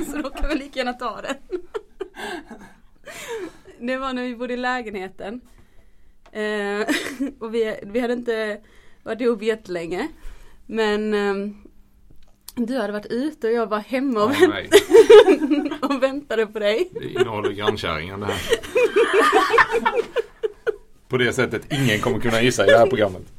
[0.12, 1.60] Så då kan vi lika gärna ta den.
[3.80, 5.42] Det var när vi bodde i lägenheten.
[6.32, 6.88] Eh,
[7.40, 8.62] och vi, vi hade inte
[9.04, 10.08] varit ihop jättelänge.
[10.66, 11.54] Men eh,
[12.56, 14.74] du hade varit ute och jag var hemma och, Ja, vänt,
[15.82, 16.90] och väntade på dig.
[16.94, 18.36] det innehåller grannkärringen det här.
[21.08, 23.22] På det sättet ingen kommer kunna gissa i det här programmet.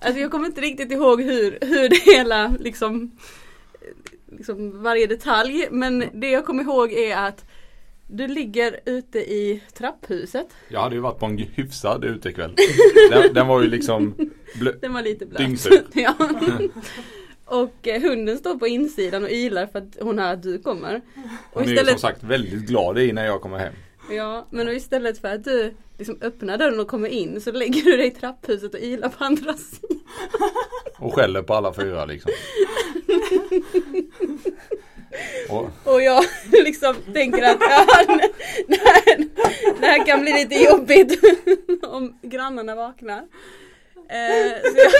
[0.00, 3.10] Alltså jag kommer inte riktigt ihåg hur, hur det hela liksom,
[4.32, 5.68] liksom varje detalj.
[5.70, 7.44] Men det jag kommer ihåg är att
[8.06, 10.46] du ligger ute i trapphuset.
[10.68, 12.56] Jag hade ju varit på en hyfsad utekväll.
[13.10, 14.14] Den, den var ju liksom
[14.54, 15.42] blö- Den var lite blöt.
[15.94, 16.14] Ja.
[17.46, 21.00] Och eh, hunden står på insidan och ylar för att hon hör att du kommer.
[21.52, 23.74] Och Hon är ju som sagt väldigt glad i när jag kommer hem.
[24.10, 27.96] ja, men istället för att du liksom öppnar dörren och kommer in så lägger du
[27.96, 30.00] dig i trapphuset och ylar på andra sidan.
[30.98, 32.30] Och skäller på alla fyra liksom.
[35.48, 36.24] Och, Och jag
[36.64, 37.86] liksom tänker att ja,
[38.68, 39.16] det, här,
[39.80, 41.20] det här kan bli lite jobbigt
[41.82, 43.22] om grannarna vaknar.
[44.08, 44.92] Eh, så, jag,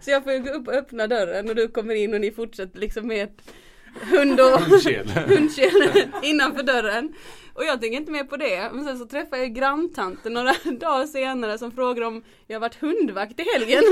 [0.00, 2.78] så jag får gå upp och öppna dörren och du kommer in och ni fortsätter
[2.78, 3.54] liksom med ett
[4.00, 6.08] hund och Hundkel.
[6.22, 7.14] innanför dörren.
[7.54, 8.70] Och jag tänker inte mer på det.
[8.72, 13.40] Men sen så träffar jag granntanten några dagar senare som frågar om jag varit hundvakt
[13.40, 13.82] i helgen.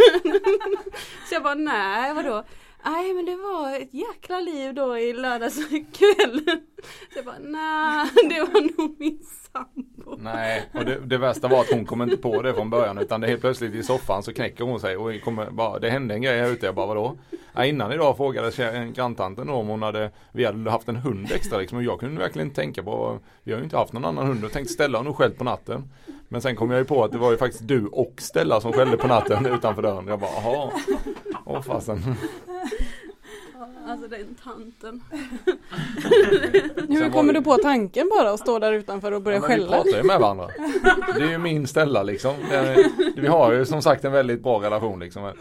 [1.28, 2.45] Så jag bara nej vadå?
[2.85, 6.41] Nej men det var ett jäkla liv då i lördags kväll.
[7.12, 9.20] Så jag bara nej det var nog min
[9.53, 10.16] sambo.
[10.18, 13.20] Nej, och det, det värsta var att hon kom inte på det från början utan
[13.20, 16.22] det helt plötsligt i soffan så knäcker hon sig och kommer bara, det hände en
[16.22, 16.66] grej här ute.
[16.66, 17.16] Jag bara vadå?
[17.53, 21.78] Ja, innan idag frågade granntanten om hon hade, vi hade haft en hund extra liksom
[21.78, 24.45] och jag kunde verkligen inte tänka på, vi har ju inte haft någon annan hund
[24.45, 25.93] och tänkte ställa honom själv på natten.
[26.33, 28.72] Men sen kom jag ju på att det var ju faktiskt du och Stella som
[28.72, 30.07] skällde på natten utanför dörren.
[30.07, 30.70] Jag bara jaha,
[31.45, 32.16] åh fasen.
[33.88, 35.02] Alltså den tanten.
[36.88, 39.54] Hur kommer du på tanken bara att stå där utanför och börja Ja, men vi
[39.56, 39.76] skälla?
[39.82, 40.48] pratar ju med varandra.
[41.18, 42.34] Det är ju min Stella liksom.
[42.52, 45.32] Är- Vi har ju som sagt en väldigt bra relation liksom.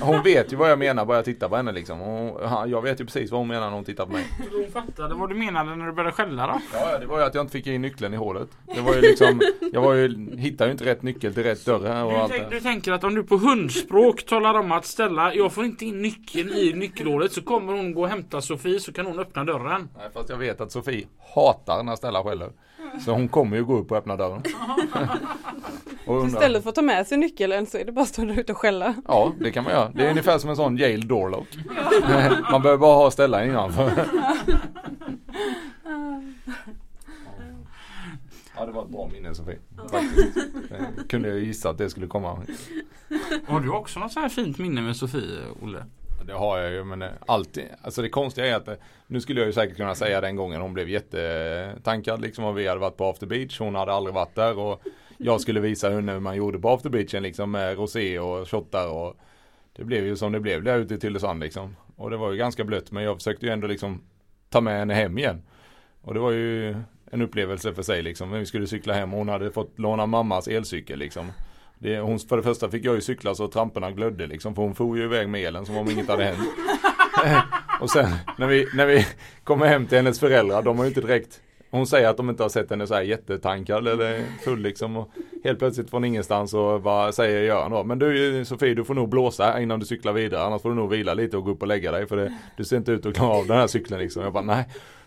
[0.00, 1.98] Hon vet ju vad jag menar bara jag tittar på henne liksom.
[1.98, 4.24] Hon- jag vet ju precis vad hon menar när hon tittar på mig.
[4.52, 6.60] Hon fattade vad du menade när du började skälla då?
[6.72, 8.48] Ja, det var ju att jag inte fick in nyckeln i hålet.
[8.74, 9.40] Det var ju liksom,
[9.72, 12.32] jag var ju, hittade ju inte rätt nyckel till rätt dörr här och Du, allt
[12.32, 15.84] tänk, du tänker att om du på hundspråk talar om att ställa, jag får inte
[15.84, 19.44] in nyckeln i nyckelhålet så kommer hon gå och hämta Sofie så kan hon öppna
[19.44, 19.88] dörren.
[19.96, 22.52] Nej, fast jag vet att Sofie hatar när Stella skäller.
[23.04, 24.42] Så hon kommer ju gå upp och öppna dörren.
[26.06, 28.40] Och istället för att ta med sig nyckeln så är det bara att stå där
[28.40, 28.94] ute och skälla.
[29.08, 29.90] Ja, det kan man göra.
[29.94, 31.46] Det är ungefär som en sån Yale doorlock.
[32.50, 33.92] Man behöver bara ha Stella innanför.
[38.56, 39.58] Ja, det var ett bra minne Sofie.
[39.90, 40.34] Faktiskt.
[40.96, 42.42] Det kunde jag gissa att det skulle komma.
[43.46, 45.84] Har du också något så här fint minne med Sofie, Olle?
[46.24, 48.74] Alltså, det har jag ju men eh, alltid, alltså det konstiga är att eh,
[49.06, 52.68] nu skulle jag ju säkert kunna säga den gången hon blev jättetankad liksom och vi
[52.68, 54.82] hade varit på After Beach, hon hade aldrig varit där och
[55.18, 58.88] jag skulle visa henne hur man gjorde på After Beachen liksom med rosé och shottar
[58.88, 59.16] och
[59.76, 61.76] det blev ju som det blev där ute i Tylösand liksom.
[61.96, 64.02] Och det var ju ganska blött men jag försökte ju ändå liksom
[64.50, 65.42] ta med henne hem igen.
[66.02, 66.76] Och det var ju
[67.10, 68.30] en upplevelse för sig liksom.
[68.30, 71.32] Vi skulle cykla hem och hon hade fått låna mammas elcykel liksom.
[71.78, 74.74] Det, hon, för det första fick jag ju cykla så tramporna glödde liksom för hon
[74.74, 76.48] for ju iväg med elen som om inget hade hänt.
[77.80, 79.06] och sen när vi, när vi
[79.44, 81.40] kommer hem till hennes föräldrar, de har ju inte direkt
[81.74, 85.10] hon säger att de inte har sett henne så här jättetankad eller full liksom och
[85.44, 87.84] helt plötsligt från ingenstans och vad säger Göran då?
[87.84, 90.90] Men du Sofie du får nog blåsa innan du cyklar vidare annars får du nog
[90.90, 93.14] vila lite och gå upp och lägga dig för det, du ser inte ut att
[93.14, 94.22] klara av den här cykeln liksom.
[94.22, 94.64] Jag bara nej,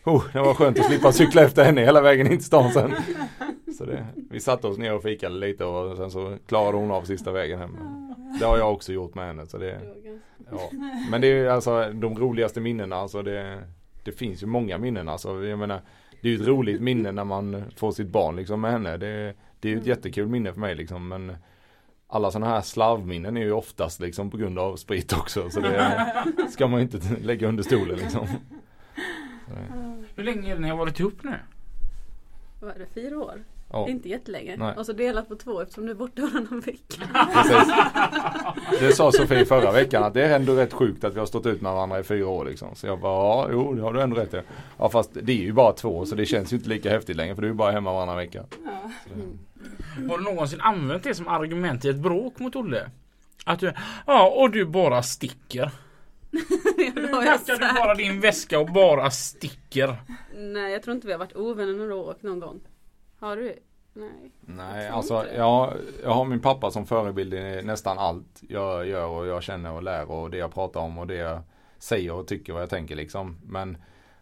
[0.08, 2.94] oh, det var skönt att slippa cykla efter henne hela vägen in till stan sen.
[3.78, 7.02] Så det, vi satte oss ner och fikade lite och sen så klarade hon av
[7.02, 7.78] sista vägen hem.
[8.40, 9.80] Det har jag också gjort med henne så det,
[10.52, 10.70] ja.
[11.12, 13.64] Men det är alltså de roligaste minnena alltså det,
[14.04, 15.46] det finns ju många minnen alltså.
[15.46, 15.82] Jag menar
[16.22, 18.98] det är ju ett roligt minne när man får sitt barn liksom med henne.
[18.98, 21.38] Det, det är ju ett jättekul minne för mig liksom men
[22.08, 25.50] alla sådana här slarvminnen är ju oftast liksom på grund av sprit också.
[25.50, 26.06] Så det
[26.50, 28.28] ska man inte lägga under stolen liksom.
[29.48, 29.87] Så det-
[30.18, 31.34] hur länge är det ni har varit ihop nu?
[32.62, 33.44] Vad är det, fyra år?
[33.72, 34.56] Ja, Inte jättelänge.
[34.58, 34.76] Nej.
[34.78, 37.02] Och så delat på två eftersom du är borta varannan vecka.
[37.34, 37.74] precis.
[38.80, 41.46] Det sa Sofie förra veckan att det är ändå rätt sjukt att vi har stått
[41.46, 42.76] ut med varandra i fyra år liksom.
[42.76, 44.42] Så jag bara, ja, jo, det har du ändå rätt i.
[44.78, 47.36] Ja, fast det är ju bara två så det känns ju inte lika häftigt längre
[47.36, 48.44] för du är bara hemma varannan vecka.
[49.04, 52.90] Så det- Har du någonsin använt det som argument i ett bråk mot Olle?
[53.46, 53.74] Att du,
[54.06, 55.72] ja och du bara sticker.
[56.96, 59.96] Nu packar du bara din väska och bara sticker.
[60.36, 62.60] Nej jag tror inte vi har varit ovänner några år någon gång.
[63.20, 63.56] Har du?
[63.94, 64.32] Nej.
[64.42, 65.74] Nej, alltså inte jag,
[66.04, 69.84] jag har min pappa som förebild i nästan allt jag gör och jag känner och
[69.84, 71.42] lär och det jag pratar om och det jag
[71.80, 73.38] säger och tycker och jag tänker liksom.
[73.44, 73.78] Men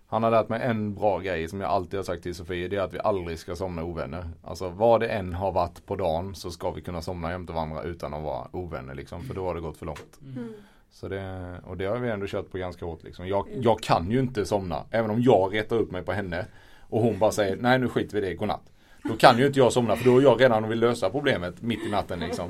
[0.08, 2.68] han har lärt mig en bra grej som jag alltid har sagt till Sofie.
[2.68, 4.30] Det är att vi aldrig ska somna ovänner.
[4.44, 7.84] Alltså vad det än har varit på dagen så ska vi kunna somna jämte varandra
[7.84, 9.24] utan att vara ovänner liksom.
[9.24, 10.20] För då har det gått för långt.
[10.22, 10.54] Mm.
[10.96, 13.28] Så det, och det har vi ändå kört på ganska hårt liksom.
[13.28, 14.84] Jag, jag kan ju inte somna.
[14.92, 16.46] Även om jag retar upp mig på henne.
[16.90, 18.72] Och hon bara säger nej nu skiter vi i det, godnatt.
[19.04, 21.62] Då kan ju inte jag somna för då är jag redan och vill lösa problemet
[21.62, 22.50] mitt i natten liksom.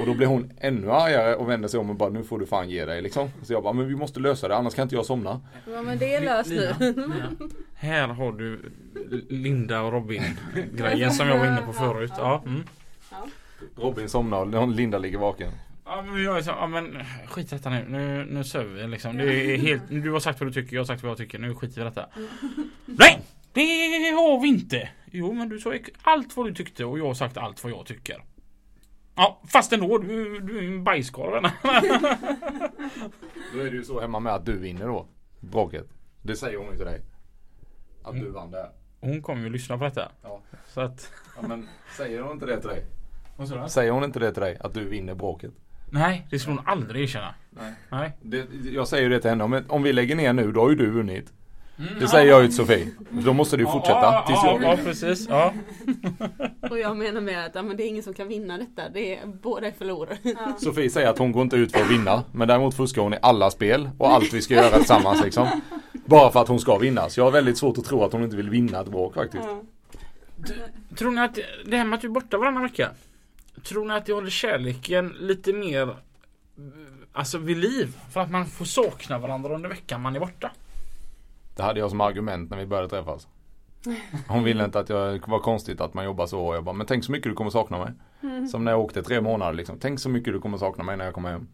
[0.00, 2.46] Och då blir hon ännu argare och vänder sig om och bara nu får du
[2.46, 3.28] fan ge dig liksom.
[3.42, 5.40] Så jag bara men vi måste lösa det annars kan inte jag somna.
[5.72, 6.74] Ja men det är löst nu.
[6.80, 7.32] Lina,
[7.74, 8.60] Här har du
[9.28, 10.22] Linda och Robin
[10.72, 12.12] grejen som jag var inne på förut.
[12.16, 12.64] Ja, mm.
[13.76, 15.50] Robin somnar och Linda ligger vaken.
[15.84, 17.84] Ja men jag är så, ja men skit i detta nu.
[17.88, 19.16] Nu, nu söver vi liksom.
[19.16, 19.24] Det
[19.54, 21.38] är helt, du har sagt vad du tycker, jag har sagt vad jag tycker.
[21.38, 22.08] Nu skiter vi i detta.
[22.86, 23.22] Nej!
[23.52, 23.60] Det
[24.10, 24.88] har vi inte.
[25.10, 27.86] Jo men du sa allt vad du tyckte och jag har sagt allt vad jag
[27.86, 28.24] tycker.
[29.14, 31.42] Ja fast ändå, du, du är en bajskorv.
[33.54, 35.06] Då är det ju så hemma med att du vinner då.
[35.40, 35.86] Bråket.
[36.22, 37.00] Det säger hon ju till dig.
[38.02, 38.24] Att Mm.
[38.24, 38.70] du vann där.
[39.00, 40.12] Hon kommer ju lyssna på detta.
[40.22, 40.40] Ja.
[40.68, 41.12] Så att...
[41.36, 42.86] ja men säger hon inte det till dig?
[43.68, 44.56] Säger hon inte det till dig?
[44.60, 45.52] Att du vinner bråket?
[45.94, 47.34] Nej, det skulle hon aldrig erkänna.
[47.50, 47.72] Nej.
[47.90, 48.12] Nej.
[48.22, 50.70] Det, jag säger ju det till henne, om, om vi lägger ner nu då har
[50.70, 51.32] ju du vunnit.
[51.78, 52.88] Mm, Det säger jag ju till Sofie.
[53.10, 55.26] Då måste du fortsätta Ja, tills ja, jag ja, precis.
[55.28, 55.52] Ja.
[56.70, 58.88] Och jag menar med att ja, men det är ingen som kan vinna detta.
[58.88, 60.18] Det är, båda är förlorare.
[60.58, 62.22] Sofie säger att hon går inte ut för att vinna.
[62.32, 65.48] Men däremot fuskar hon i alla spel och allt vi ska göra tillsammans liksom.
[66.06, 67.08] Bara för att hon ska vinna.
[67.08, 69.44] Så jag har väldigt svårt att tro att hon inte vill vinna ett bråk faktiskt.
[70.98, 72.90] Tror ni att det här med att du är borta varannan vecka
[73.62, 75.96] Tror ni att det håller kärleken lite mer
[77.12, 77.98] Alltså vid liv?
[78.10, 80.50] För att man får sakna varandra under veckan man är borta
[81.56, 83.28] Det hade jag som argument när vi började träffas.
[84.28, 86.86] Hon ville inte att jag var konstigt att man jobbar så och jag bara, men
[86.86, 87.92] tänk så mycket du kommer sakna mig.
[88.48, 89.78] Som när jag åkte tre månader liksom.
[89.80, 91.48] Tänk så mycket du kommer sakna mig när jag kommer hem.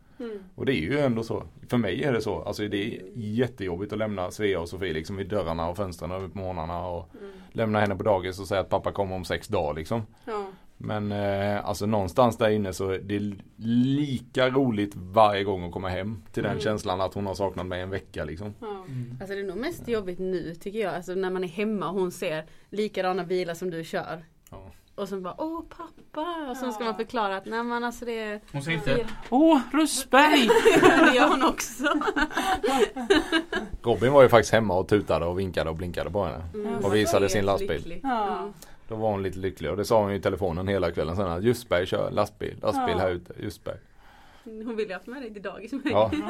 [0.55, 1.45] Och det är ju ändå så.
[1.69, 2.43] För mig är det så.
[2.43, 6.29] Alltså det är jättejobbigt att lämna Svea och Sofie liksom vid dörrarna och fönstren över
[6.29, 7.09] på morgnarna och
[7.53, 10.03] lämna henne på dagis och säga att pappa kommer om sex dagar liksom.
[10.25, 10.47] Ja.
[10.83, 13.35] Men eh, alltså någonstans där inne så är det
[13.97, 17.81] lika roligt varje gång att komma hem till den känslan att hon har saknat mig
[17.81, 18.55] en vecka liksom.
[18.61, 18.85] Ja.
[19.21, 20.95] Alltså det är nog mest jobbigt nu tycker jag.
[20.95, 24.25] Alltså när man är hemma och hon ser likadana bilar som du kör.
[24.51, 24.73] Ja.
[24.95, 28.41] Och sen bara åh pappa och sen ska man förklara att nej men alltså det,
[28.53, 30.49] Hon säger inte Åh Russberg!
[30.81, 31.85] det gör hon också.
[33.83, 36.45] Robin var ju faktiskt hemma och tutade och vinkade och blinkade på henne.
[36.83, 38.01] Och visade sin lastbil.
[38.03, 38.53] Ja.
[38.91, 41.27] Då var hon lite lycklig och det sa hon ju i telefonen hela kvällen sen
[41.27, 43.77] att Justberg kör lastbil, lastbil här ute, Justberg.
[44.45, 46.11] Hon ville ha med dig till dagis med Ja,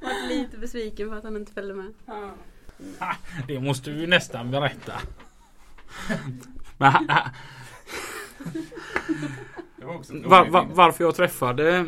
[0.00, 1.92] Var lite besviken för att han inte följde med.
[3.46, 4.92] Det måste vi nästan berätta
[10.24, 11.84] var, var, varför jag träffade eh,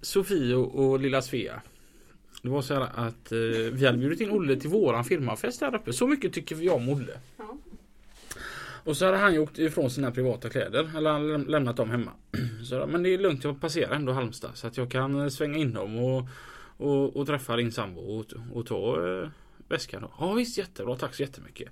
[0.00, 1.62] Sofie och, och lilla Svea
[2.42, 3.38] Det var så här att eh,
[3.72, 5.92] vi hade bjudit in Olle till våran firmafest där uppe.
[5.92, 7.20] Så mycket tycker vi om Olle.
[7.36, 7.56] Ja.
[8.86, 10.90] Och så hade han ju åkt ifrån sina privata kläder.
[10.96, 12.12] Eller han lämnat dem hemma.
[12.64, 14.50] Så, men det är lugnt, jag passerar ändå Halmstad.
[14.54, 16.28] Så att jag kan eh, svänga in dem och,
[16.76, 19.28] och, och träffa din sambo och, och ta eh,
[19.68, 20.02] väskan.
[20.02, 20.10] då.
[20.18, 21.68] Ja visst jättebra, tack så jättemycket.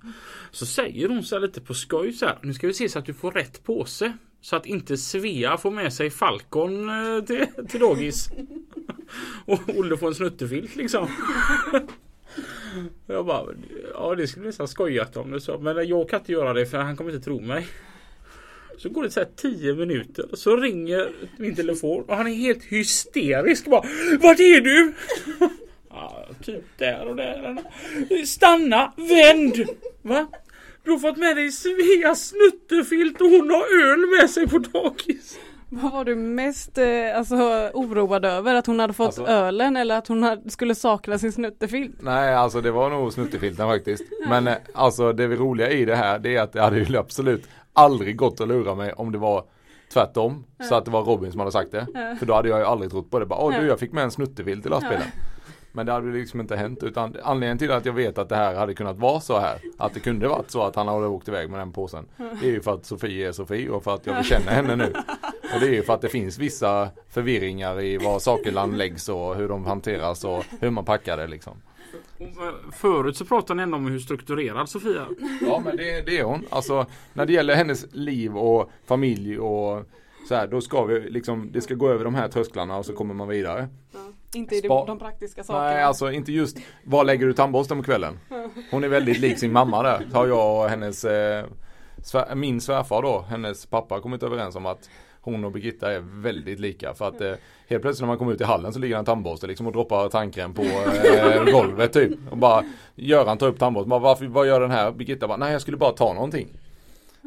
[0.51, 2.37] Så säger hon så här lite på skoj så här.
[2.41, 4.13] Nu ska vi se så att du får rätt påse.
[4.41, 8.29] Så att inte Svea får med sig Falcon eh, till, till dagis.
[9.45, 11.07] Och Olle får en snuttefilt liksom.
[13.07, 13.45] Jag bara,
[13.93, 15.57] ja det skulle nästan skojat om det så.
[15.57, 17.67] Men jag kan inte göra det för han kommer inte tro mig.
[18.77, 22.35] Så går det så här 10 minuter och så ringer min telefon och han är
[22.35, 23.65] helt hysterisk.
[23.65, 23.83] Bara,
[24.19, 24.93] Vart är du?
[25.89, 27.57] Ja, typ där och där.
[28.25, 29.69] Stanna, vänd!
[30.01, 30.27] Va?
[30.83, 35.37] Du har fått med dig Sveas snuttefilt och hon har öl med sig på dagis.
[35.81, 36.85] Vad var du mest eh,
[37.17, 37.35] alltså,
[37.73, 38.55] oroad över?
[38.55, 41.95] Att hon hade fått Alltså- ölen eller att hon hade, skulle sakna sin snuttefilt?
[42.01, 44.03] Nej alltså det var nog snuttefilten faktiskt.
[44.29, 47.47] Men eh, alltså det roliga i det här det är att det hade ju absolut
[47.73, 49.43] aldrig gått att lura mig om det var
[49.93, 50.43] tvärtom.
[50.69, 51.87] Så att det var Robin som hade sagt det.
[51.93, 52.15] Ja.
[52.19, 53.25] För då hade jag ju aldrig trott på det.
[53.25, 53.63] Bara, Åh du Ja.
[53.63, 55.01] jag fick med en snuttefilt i lastbilen.
[55.75, 58.55] Men det hade liksom inte hänt utan anledningen till att jag vet att det här
[58.55, 59.59] hade kunnat vara så här.
[59.77, 62.05] Att det kunde varit så att han hade åkt iväg med den påsen.
[62.17, 64.93] Det är ju för att Sofie är Sofie och för att jag känner henne nu.
[65.53, 69.35] Och det är ju för att det finns vissa förvirringar i var saker anläggs och
[69.35, 71.53] hur de hanteras och hur man packar det liksom.
[72.71, 75.07] Förut så pratade ni ändå om hur strukturerad Sofia är.
[75.47, 76.45] Ja men det, det är hon.
[76.49, 79.85] Alltså när det gäller hennes liv och familj och
[80.27, 82.93] så här, då ska vi liksom, det ska gå över de här trösklarna och så
[82.93, 83.67] kommer man vidare.
[84.35, 85.65] Inte i Spa- de praktiska sakerna.
[85.65, 88.19] Nej alltså inte just, var lägger du tandborsten på kvällen?
[88.71, 90.07] Hon är väldigt lik sin mamma där.
[90.13, 91.45] Har jag och hennes, eh,
[92.03, 94.89] svär, min svärfar då, hennes pappa kommit överens om att
[95.21, 97.33] hon och Birgitta är väldigt lika för att eh,
[97.67, 100.09] helt plötsligt när man kommer ut i hallen så ligger en tandborste liksom och droppar
[100.09, 102.11] tandkräm på eh, golvet typ.
[102.31, 102.63] Och bara
[102.95, 104.91] Göran tar upp tandborsten, bara, varför, vad gör den här?
[104.91, 106.47] Birgitta bara, nej jag skulle bara ta någonting.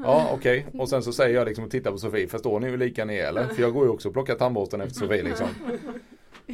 [0.04, 2.78] Ja okej, och sen så säger jag liksom och tittar på Sofie, förstår ni hur
[2.78, 3.44] lika ni är eller?
[3.44, 5.46] För jag går ju också och plockar tandborsten efter Sofie liksom.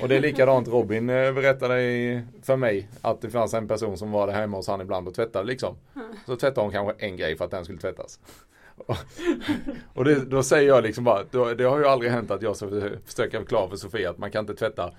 [0.02, 1.74] Och det är likadant Robin eh, berättade
[2.42, 5.14] för mig att det fanns en person som var där hemma hos han ibland och
[5.14, 5.76] tvättade liksom.
[6.26, 8.20] Så tvättade hon kanske en grej för att den skulle tvättas.
[8.76, 8.96] Och,
[9.94, 12.56] och det, då säger jag liksom bara, då, det har ju aldrig hänt att jag
[12.56, 12.68] ska
[13.06, 14.92] försöka förklara för Sofia att man kan inte tvätta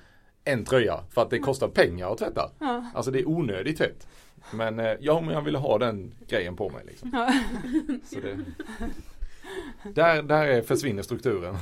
[0.43, 2.51] en tröja för att det kostar pengar att tvätta.
[2.59, 2.91] Ja.
[2.95, 4.07] Alltså det är onödig tvätt.
[4.51, 7.09] Men eh, ja, men jag ville ha den grejen på mig liksom.
[7.13, 7.33] Ja.
[9.93, 11.57] Där, där är, försvinner strukturen.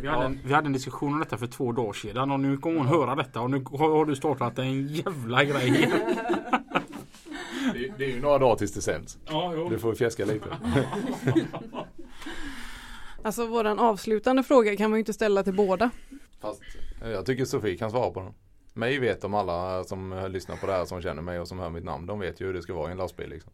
[0.00, 2.56] Vi hade, en, vi hade en diskussion om detta för två dagar sedan och nu
[2.56, 5.90] kommer hon höra detta och nu har, har du startat en jävla grej.
[7.72, 9.18] Det, det är ju några dagar tills det sänds.
[9.26, 9.68] Ja, jo.
[9.68, 10.46] Du får fjäska lite.
[13.22, 15.90] Alltså våran avslutande fråga kan man ju inte ställa till båda.
[16.40, 16.62] Fast
[17.02, 18.34] eh, jag tycker Sofie kan svara på den.
[18.74, 21.70] Mig vet de alla som lyssnar på det här som känner mig och som hör
[21.70, 22.06] mitt namn.
[22.06, 23.52] De vet ju hur det ska vara i en lastbil liksom.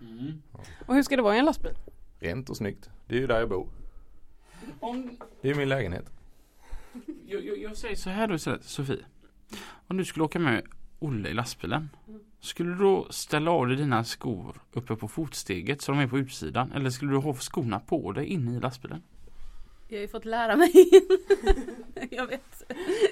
[0.00, 0.42] Mm.
[0.86, 1.72] Och hur ska det vara i en lastbil?
[2.20, 2.90] Rent och snyggt.
[3.06, 3.68] Det är ju där jag bor.
[4.80, 6.10] Om, Det är ju min lägenhet.
[7.26, 9.04] jag, jag, jag säger så här då istället, Sofie.
[9.86, 10.62] Om du skulle åka med
[10.98, 11.88] Olle i lastbilen.
[12.40, 16.18] Skulle du då ställa av dig dina skor uppe på fotsteget så de är på
[16.18, 16.72] utsidan?
[16.72, 19.02] Eller skulle du ha skorna på dig inne i lastbilen?
[19.88, 20.72] Jag har ju fått lära mig.
[22.10, 22.62] jag vet.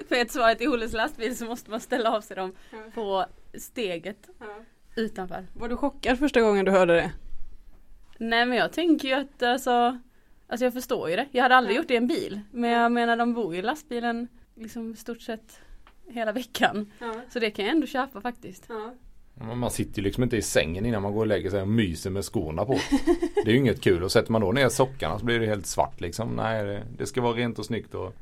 [0.09, 2.53] För att svara till Olles lastbil så måste man ställa av sig dem
[2.95, 4.29] på steget
[4.97, 5.47] utanför.
[5.55, 7.13] Var du chockad första gången du hörde det?
[8.19, 9.99] Nej men jag tänker ju att alltså
[10.49, 11.27] Alltså jag förstår ju det.
[11.33, 11.81] Jag hade aldrig Ja.
[11.81, 12.41] gjort det i en bil.
[12.51, 15.61] Men jag menar de bor ju i lastbilen liksom stort sett
[16.09, 16.93] hela veckan.
[17.29, 18.69] Så det kan jag ändå köpa faktiskt.
[19.35, 21.69] Men Man sitter ju liksom inte i sängen innan man går och lägger sig och
[21.69, 22.73] myser med skorna på.
[23.45, 24.03] Det är ju inget kul.
[24.03, 26.37] Och sätter man då ner sockarna så blir det helt svart liksom.
[26.37, 28.15] Nej, det, det ska vara rent och snyggt och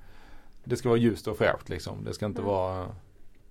[0.64, 2.04] det ska vara ljust och fräscht liksom.
[2.04, 2.88] Det ska inte vara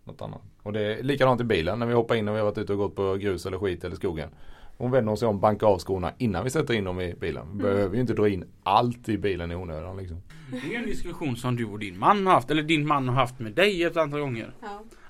[0.03, 0.41] något annat.
[0.63, 2.71] Och det är likadant i bilen när vi hoppar in och vi har varit ute
[2.73, 4.29] och gått på grus eller skit eller skogen.
[4.77, 7.47] Hon vänder sig om, bankar av skorna innan vi sätter in dem i bilen.
[7.53, 10.21] Vi behöver ju inte dra in allt i bilen i onödan liksom.
[10.51, 13.15] Det är en diskussion som du och din man har haft, eller din man har
[13.15, 14.53] haft med dig ett antal gånger.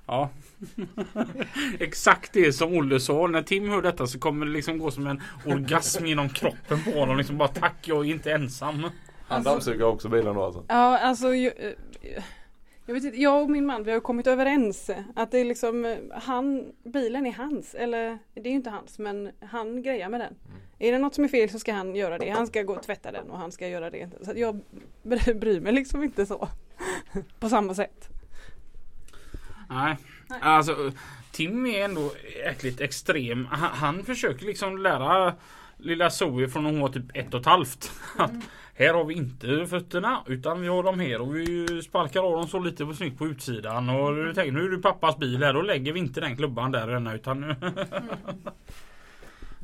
[0.05, 0.29] Ja.
[1.79, 3.27] Exakt det som Olle sa.
[3.27, 6.99] När Tim hör detta så kommer det liksom gå som en orgasm genom kroppen på
[6.99, 7.17] honom.
[7.17, 8.85] Liksom bara tack, jag är inte ensam.
[9.27, 10.63] Han dammsuger också bilen då alltså.
[10.67, 12.23] Ja, alltså ju, eh,
[12.85, 15.85] jag, vet inte, jag och min man vi har kommit överens att det är liksom
[15.85, 20.19] eh, han, bilen är hans eller det är ju inte hans men han grejar med
[20.19, 20.35] den.
[20.79, 22.29] Är det något som är fel så ska han göra det.
[22.29, 24.09] Han ska gå och tvätta den och han ska göra det.
[24.21, 24.61] Så att jag
[25.03, 26.49] bry- bryr mig liksom inte så.
[27.39, 28.09] På samma sätt.
[29.69, 29.97] Nej.
[30.41, 30.91] Alltså
[31.31, 32.11] Tim är ändå
[32.45, 33.45] äckligt extrem.
[33.45, 35.35] Han, han försöker liksom lära
[35.83, 37.91] lilla Zoe från hon var typ ett och ett halvt.
[38.17, 38.31] Att
[38.75, 42.47] här har vi inte fötterna utan vi har dem här och vi sparkar av dem
[42.47, 43.89] så lite på snyggt på utsidan.
[43.89, 45.53] Och du tänker nu är det pappas bil här.
[45.53, 47.55] Då lägger vi inte den klubban där denna utan nu.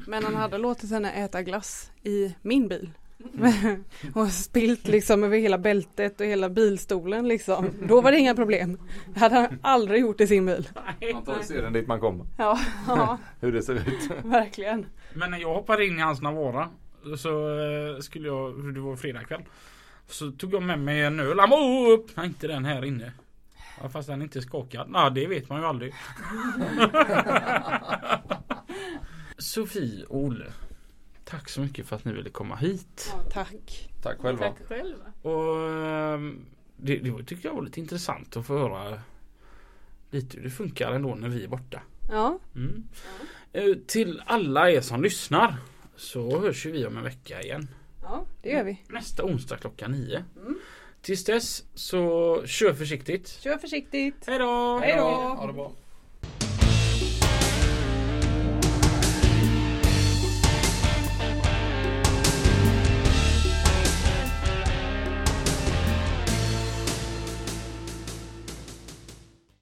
[0.07, 2.89] Men han hade låtit henne äta glass i min bil.
[4.15, 7.69] och spilt liksom över hela bältet och hela bilstolen liksom.
[7.87, 8.77] Då var det inga problem.
[9.13, 10.69] Det hade han aldrig gjort i sin bil.
[11.13, 12.25] Man tar den dit man kommer.
[12.37, 14.09] Ja, ja Hur det ser ut.
[14.23, 14.85] verkligen.
[15.13, 16.69] Men när jag hoppade in i hans Navara
[17.17, 19.41] så eh, skulle jag, det var fredagkväll.
[20.07, 21.39] Så tog jag med mig en öl.
[21.39, 22.17] Han "Åh, upp!
[22.17, 23.11] Nej, inte den här inne.
[23.81, 24.89] Ja, fast den är inte skakad.
[24.89, 25.93] Nej, det vet man ju aldrig.
[29.37, 30.45] Sofie och Olle.
[31.29, 33.13] Tack så mycket för att ni ville komma hit.
[33.15, 33.89] Ja, tack.
[34.01, 34.47] Tack själva.
[34.47, 35.05] Tack själva.
[35.21, 36.45] Och ehm,
[36.77, 39.01] det, det tyckte jag var lite intressant att få höra
[40.11, 41.81] lite hur det funkar ändå när vi är borta.
[42.11, 42.83] Ja, Mm.
[43.53, 45.55] Eh, Till alla er som lyssnar
[45.95, 47.67] så hörs vi om en vecka igen.
[48.03, 48.81] ja det gör vi.
[48.87, 50.23] Nästa onsdag klockan nio.
[51.01, 53.27] Tills dess så kör försiktigt.
[53.27, 54.23] Kör försiktigt.
[54.27, 54.79] Hej då!
[54.83, 55.03] Hej då!
[55.03, 55.71] Ha det bra.